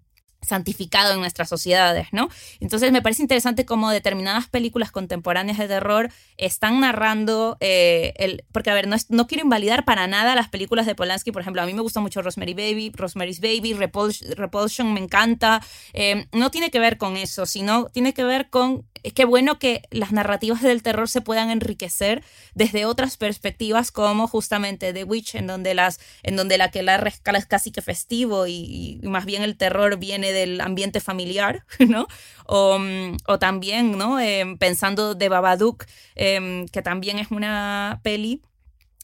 [0.45, 2.29] santificado en nuestras sociedades, ¿no?
[2.59, 8.43] Entonces me parece interesante cómo determinadas películas contemporáneas de terror están narrando eh, el...
[8.51, 11.61] Porque, a ver, no, no quiero invalidar para nada las películas de Polanski, por ejemplo,
[11.61, 15.61] a mí me gusta mucho Rosemary Baby, Rosemary's Baby, Repulsion, me encanta,
[15.93, 19.59] eh, no tiene que ver con eso, sino tiene que ver con es que bueno
[19.59, 22.23] que las narrativas del terror se puedan enriquecer
[22.55, 26.97] desde otras perspectivas como justamente The Witch en donde las en donde la que la
[26.97, 32.05] rescala es casi que festivo y, más bien el terror viene del ambiente familiar, ¿no?
[32.45, 34.19] O, mm, también, ¿no?
[34.19, 38.41] Em, pensando de Babadook, em, que también es una peli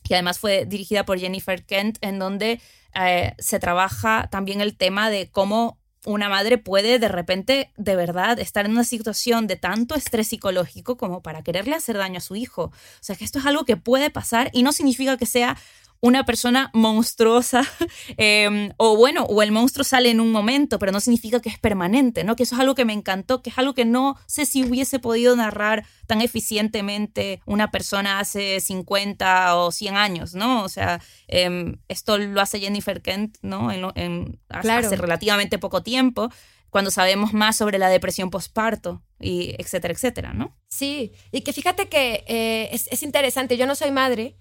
[0.03, 2.59] que además fue dirigida por Jennifer Kent, en donde
[2.95, 8.39] eh, se trabaja también el tema de cómo una madre puede de repente, de verdad,
[8.39, 12.35] estar en una situación de tanto estrés psicológico como para quererle hacer daño a su
[12.35, 12.63] hijo.
[12.63, 15.57] O sea, que esto es algo que puede pasar y no significa que sea
[16.01, 17.63] una persona monstruosa,
[18.17, 21.59] em, o bueno, o el monstruo sale en un momento, pero no significa que es
[21.59, 22.35] permanente, ¿no?
[22.35, 24.99] Que eso es algo que me encantó, que es algo que no sé si hubiese
[24.99, 30.63] podido narrar tan eficientemente una persona hace 50 o 100 años, ¿no?
[30.63, 33.71] O sea, em, esto lo hace Jennifer Kent, ¿no?
[33.71, 36.29] En, hace relativamente poco tiempo
[36.71, 40.57] cuando sabemos más sobre la depresión postparto y etcétera, etcétera, ¿no?
[40.69, 44.37] Sí, y que fíjate que eh, es, es, interesante, yo no soy madre,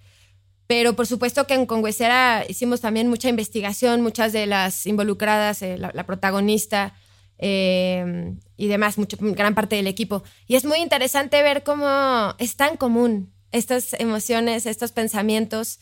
[0.70, 5.76] pero por supuesto que en Congüesera hicimos también mucha investigación, muchas de las involucradas, eh,
[5.76, 6.94] la, protagonista
[7.38, 10.22] eh, y demás, mucho, gran parte del equipo.
[10.46, 15.80] Y es muy interesante ver cómo es tan común estas emociones, estos pensamientos,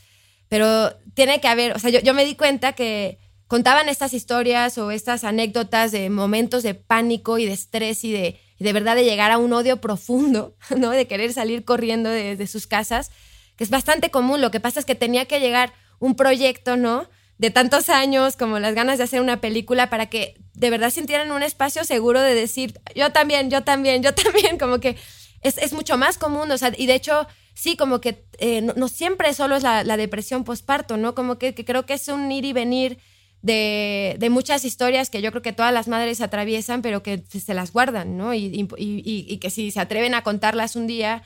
[0.48, 4.78] pero tiene que haber, o sea, yo, yo me di cuenta que contaban estas historias
[4.78, 9.04] o estas anécdotas de momentos de pánico y de estrés y de, de verdad de
[9.04, 10.92] llegar a un odio profundo, ¿no?
[10.92, 13.10] De querer salir corriendo de, de, sus casas,
[13.58, 14.40] que es bastante común.
[14.40, 17.10] Lo que pasa es que tenía que llegar un proyecto, ¿no?
[17.36, 21.30] De tantos años, como las ganas de hacer una película, para que de verdad sintieran
[21.32, 24.96] un espacio seguro de decir, yo también, yo también, yo también, como que
[25.42, 28.72] es, es mucho más común, o sea, y de hecho sí, como que eh, no,
[28.76, 31.16] no, siempre solo es la, depresión postparto, ¿no?
[31.16, 32.98] Como que, que, creo que es un ir y venir
[33.42, 37.54] de, de, muchas historias que yo creo que todas las madres atraviesan, pero que se
[37.54, 38.32] las guardan, ¿no?
[38.34, 41.24] Y, y, y, y que si se atreven a contarlas un día,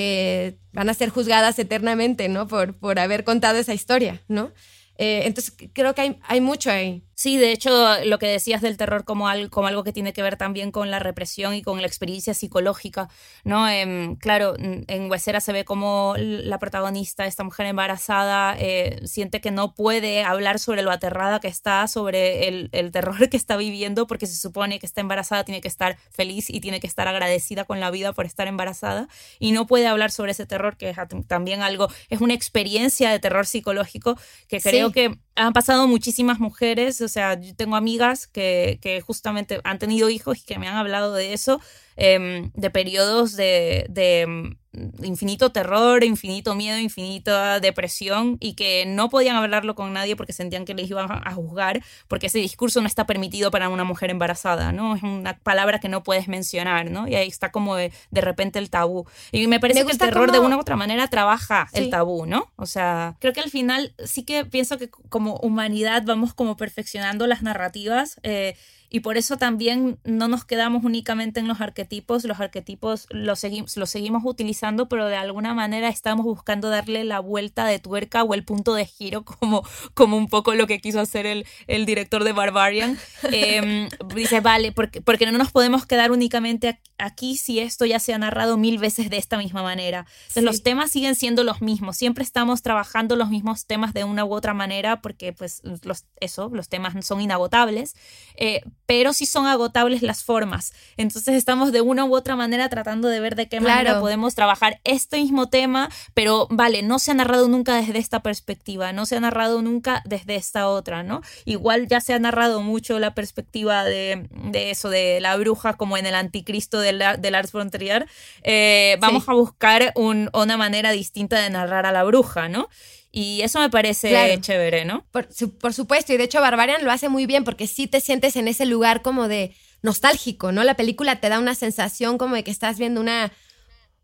[0.00, 2.46] eh, van a ser juzgadas eternamente, ¿no?
[2.46, 4.52] Por, por haber contado esa historia, ¿no?
[4.96, 7.02] Eh, entonces creo que hay, hay mucho ahí.
[7.18, 10.22] Sí, de hecho, lo que decías del terror como algo, como algo que tiene que
[10.22, 13.08] ver también con la represión y con la experiencia psicológica,
[13.42, 13.68] ¿no?
[13.68, 19.50] Eh, claro, en Huesera se ve como la protagonista, esta mujer embarazada, eh, siente que
[19.50, 24.06] no puede hablar sobre lo aterrada que está, sobre el, el, terror que está viviendo,
[24.06, 27.64] porque se supone que está embarazada, tiene que estar feliz y tiene que estar agradecida
[27.64, 29.08] con la vida por estar embarazada,
[29.40, 30.96] y no puede hablar sobre ese terror, que es
[31.26, 34.16] también algo, es una experiencia de terror psicológico
[34.46, 34.92] que creo sí.
[34.92, 40.10] que han pasado muchísimas mujeres, o sea, yo tengo amigas que, que, justamente han tenido
[40.10, 41.58] hijos y que me han hablado de eso,
[41.96, 44.56] eh, de periodos de, de,
[45.02, 50.64] infinito terror, infinito miedo, infinita depresión y que no podían hablarlo con nadie porque sentían
[50.64, 54.72] que les iban a juzgar, porque ese discurso no está permitido para una mujer embarazada,
[54.72, 54.96] ¿no?
[54.96, 57.08] Es una palabra que no puedes mencionar, ¿no?
[57.08, 59.06] Y ahí está como de, de repente el tabú.
[59.32, 60.40] Y me parece me que el terror como...
[60.40, 61.78] de una u otra manera trabaja sí.
[61.78, 62.50] el tabú, ¿no?
[62.56, 67.26] O sea, creo que al final sí que pienso que como humanidad vamos como perfeccionando
[67.26, 68.20] las narrativas.
[68.22, 68.56] Eh,
[68.90, 73.64] y por eso también no nos quedamos únicamente en los arquetipos, los arquetipos los, segui
[73.76, 78.34] los seguimos utilizando, pero de alguna manera estamos buscando darle la vuelta de tuerca o
[78.34, 79.62] el punto de giro, como,
[79.94, 82.98] como un poco lo que quiso hacer el, el director de Barbarian.
[83.30, 88.14] Eh, dice, vale, porque, porque no nos podemos quedar únicamente aquí si esto ya se
[88.14, 90.06] ha narrado mil veces de esta misma manera.
[90.08, 90.40] Entonces, sí.
[90.40, 94.32] los temas siguen siendo los mismos, siempre estamos trabajando los mismos temas de una u
[94.32, 97.94] otra manera, porque pues los, eso, los temas son inagotables.
[98.36, 100.72] Eh, pero sí son agotables las formas.
[100.96, 103.74] Entonces estamos de una u otra manera tratando de ver de qué claro.
[103.74, 108.22] manera podemos trabajar este mismo tema, pero vale, no se ha narrado nunca desde esta
[108.22, 111.20] perspectiva, no se ha narrado nunca desde esta otra, ¿no?
[111.44, 115.98] Igual ya se ha narrado mucho la perspectiva de, de eso, de la bruja como
[115.98, 118.06] en el anticristo del, del Ars von Trier.
[118.42, 119.30] Eh, vamos sí.
[119.30, 122.70] a buscar un, una manera distinta de narrar a la bruja, ¿no?
[123.18, 124.40] Y eso me parece claro.
[124.40, 125.04] chévere, ¿no?
[125.10, 125.26] Por,
[125.58, 128.46] por, supuesto, y de hecho Barbarian lo hace muy bien porque sí te sientes en
[128.46, 130.62] ese lugar como de nostálgico, ¿no?
[130.62, 133.32] La película te da una sensación como de que estás viendo una,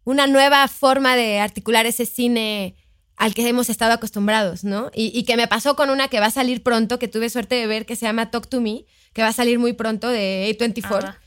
[0.02, 2.74] una nueva forma de articular ese cine
[3.16, 4.90] al que hemos estado acostumbrados, ¿no?
[4.92, 7.54] Y, y, que me pasó con una que va a salir pronto, que tuve suerte
[7.54, 10.56] de ver, que se llama Talk to Me, que va a salir muy pronto de
[10.58, 11.04] A24.
[11.04, 11.18] Ah.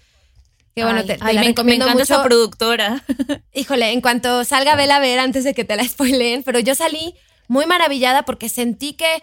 [0.75, 2.13] Que bueno, ay, te, te ay, la me, recomiendo me encanta mucho.
[2.15, 3.05] esa productora.
[3.53, 6.75] Híjole, en cuanto salga, vela a ver antes de que te la spoileen, pero yo
[6.75, 7.15] salí
[7.47, 9.21] muy maravillada porque sentí que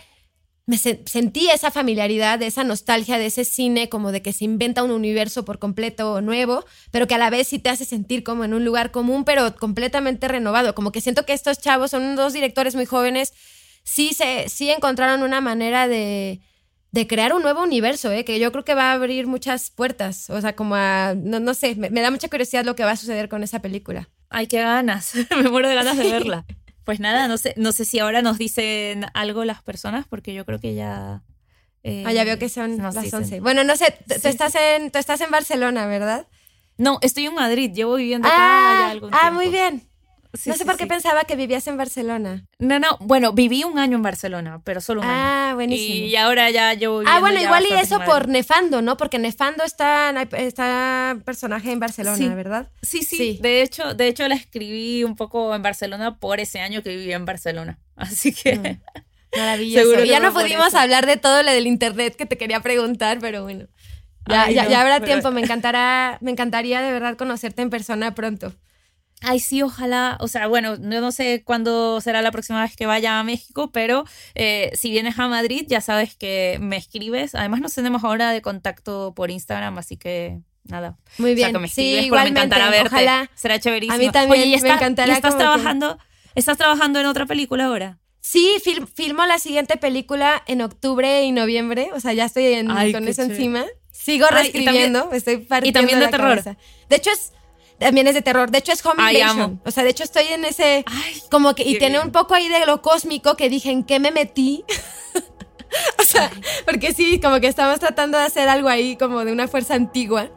[0.66, 4.82] me se sentí esa familiaridad, esa nostalgia de ese cine, como de que se inventa
[4.82, 8.44] un universo por completo nuevo, pero que a la vez sí te hace sentir como
[8.44, 10.74] en un lugar común, pero completamente renovado.
[10.74, 13.34] Como que siento que estos chavos son dos directores muy jóvenes,
[13.82, 16.40] sí, se, sí encontraron una manera de,
[16.92, 18.24] de crear un nuevo universo, ¿eh?
[18.24, 20.30] que yo creo que va a abrir muchas puertas.
[20.30, 22.92] O sea, como a, no, no sé, me, me da mucha curiosidad lo que va
[22.92, 24.08] a suceder con esa película.
[24.30, 25.12] Ay, qué ganas,
[25.42, 26.46] me muero de ganas de verla.
[26.84, 30.44] Pues nada, no sé, no sé si ahora nos dicen algo las personas, porque yo
[30.44, 31.22] creo que ya.
[31.82, 33.20] Eh, ah, ya veo que son las dicen.
[33.20, 33.40] 11.
[33.40, 34.28] Bueno, no sé, tú, sí.
[34.28, 36.26] estás en, tú estás en Barcelona, ¿verdad?
[36.76, 39.34] No, estoy en Madrid, llevo viviendo acá ah, ya algún ah, tiempo.
[39.34, 39.88] muy bien.
[40.34, 40.88] Sí, no sé sí, por qué sí.
[40.88, 42.44] pensaba que vivías en Barcelona.
[42.58, 45.50] No, no, bueno, viví un año en Barcelona, pero solo un ah, año.
[45.50, 46.06] Ah, buenísimo.
[46.06, 48.96] Y ahora ya llevo Ah, bueno, igual y eso por Nefando, ¿no?
[48.96, 52.34] Porque Nefando está, está personaje en Barcelona.
[52.34, 52.68] ¿verdad?
[52.82, 56.60] Sí, sí, sí, De hecho, de hecho la escribí un poco en Barcelona por ese
[56.60, 57.78] año que viví en Barcelona.
[57.96, 59.38] Así que mm.
[59.38, 60.04] Maravilloso.
[60.04, 63.66] ya no pudimos hablar de todo lo del internet que te quería preguntar, pero bueno.
[64.28, 65.06] Ya, Ay, ya, no, ya habrá pero...
[65.06, 68.54] tiempo, me encantará, me encantaría de verdad conocerte en persona pronto.
[69.24, 70.18] Ay, sí, ojalá.
[70.20, 73.70] O sea, bueno, yo no sé cuándo será la próxima vez que vaya a México,
[73.72, 74.04] pero
[74.34, 77.34] eh, si vienes a Madrid, ya sabes que me escribes.
[77.34, 80.96] Además, nos tenemos ahora de contacto por Instagram, así que nada.
[81.18, 81.46] Muy bien.
[81.46, 82.40] O sea, que me escribes, sí, igualmente.
[82.40, 82.94] Me encantará verte.
[82.94, 83.30] Ojalá.
[83.34, 83.94] Será chéverísimo.
[83.94, 85.12] A mí también Oye, ¿y está, me encantará.
[85.12, 86.40] ¿y estás trabajando, que...
[86.40, 87.98] ¿Estás trabajando en otra película ahora?
[88.20, 91.90] Sí, film, filmo la siguiente película en octubre y noviembre.
[91.94, 93.34] O sea, ya estoy en, Ay, con eso chévere.
[93.34, 93.64] encima.
[93.90, 96.30] Sigo reescribiendo, Ay, estoy partiendo Y también de la terror.
[96.42, 96.56] Cabeza.
[96.88, 97.32] De hecho, es
[97.78, 98.50] también es de terror.
[98.50, 99.40] De hecho, es Home Ay, Invasion.
[99.42, 99.60] amo.
[99.64, 100.84] O sea, de hecho, estoy en ese.
[100.86, 101.62] Ay, como que.
[101.62, 102.06] Y tiene bien.
[102.06, 104.64] un poco ahí de lo cósmico que dije, ¿en qué me metí?
[105.98, 106.30] o sea,
[106.64, 110.30] porque sí, como que estamos tratando de hacer algo ahí, como de una fuerza antigua.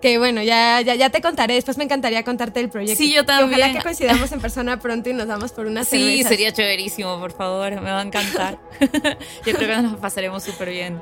[0.00, 1.54] Que bueno, ya, ya, ya te contaré.
[1.54, 2.96] Después me encantaría contarte el proyecto.
[3.00, 3.74] Sí, yo Y Ojalá también.
[3.76, 6.28] que coincidamos en persona pronto y nos vamos por una Sí, cervezas.
[6.28, 8.58] sería chéverísimo, por favor, me va a encantar.
[9.46, 11.00] Yo creo que nos pasaremos súper bien.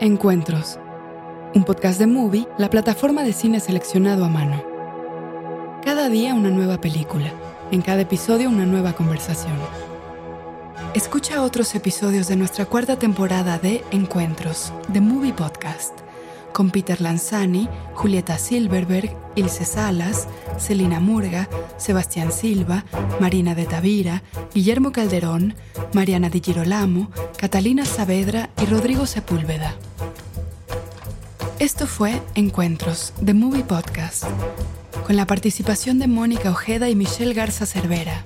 [0.00, 0.80] Encuentros.
[1.54, 4.60] Un podcast de Movie, la plataforma de cine seleccionado a mano.
[5.84, 7.32] Cada día una nueva película.
[7.70, 9.54] En cada episodio una nueva conversación.
[10.94, 15.96] Escucha otros episodios de nuestra cuarta temporada de Encuentros, The Movie Podcast,
[16.52, 20.26] con Peter Lanzani, Julieta Silverberg, Ilse Salas,
[20.58, 22.84] Celina Murga, Sebastián Silva,
[23.20, 25.54] Marina de Tavira, Guillermo Calderón,
[25.92, 29.76] Mariana Di Girolamo, Catalina Saavedra y Rodrigo Sepúlveda.
[31.60, 34.24] Esto fue Encuentros, The Movie Podcast,
[35.06, 38.24] con la participación de Mónica Ojeda y Michelle Garza Cervera.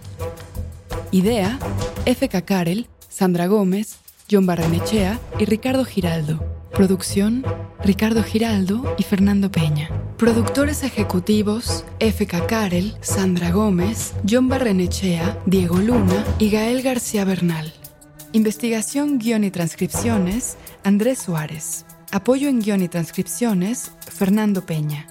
[1.11, 1.59] Idea,
[2.07, 2.41] F.K.
[2.43, 3.97] Karel, Sandra Gómez,
[4.31, 6.43] John Barrenechea y Ricardo Giraldo.
[6.73, 7.45] Producción,
[7.85, 9.91] Ricardo Giraldo y Fernando Peña.
[10.17, 12.47] Productores ejecutivos, F.K.
[12.47, 17.75] Karel, Sandra Gómez, John Barrenechea, Diego Luna y Gael García Bernal.
[18.33, 21.85] Investigación, guion y transcripciones, Andrés Suárez.
[22.11, 25.07] Apoyo en guion y transcripciones, Fernando Peña.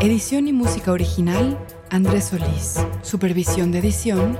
[0.00, 1.58] Edición y música original,
[1.90, 2.76] Andrés Solís.
[3.02, 4.38] Supervisión de edición,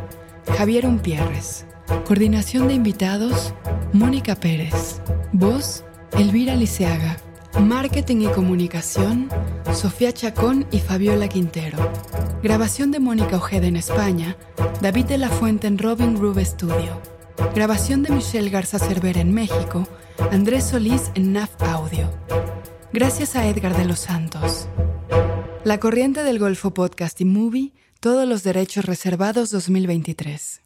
[0.56, 1.66] Javier Umpierres.
[2.06, 3.52] Coordinación de invitados,
[3.92, 5.00] Mónica Pérez.
[5.32, 7.16] Voz, Elvira Liceaga.
[7.60, 9.28] Marketing y comunicación,
[9.74, 11.78] Sofía Chacón y Fabiola Quintero.
[12.44, 14.36] Grabación de Mónica Ojeda en España,
[14.80, 17.02] David de la Fuente en Robin Rube Studio.
[17.54, 19.86] Grabación de Michelle Garza Cervera en México,
[20.30, 22.10] Andrés Solís en NAF Audio.
[22.92, 24.68] Gracias a Edgar de los Santos.
[25.64, 30.62] La Corriente del Golfo Podcast y Movie, todos los derechos reservados 2023.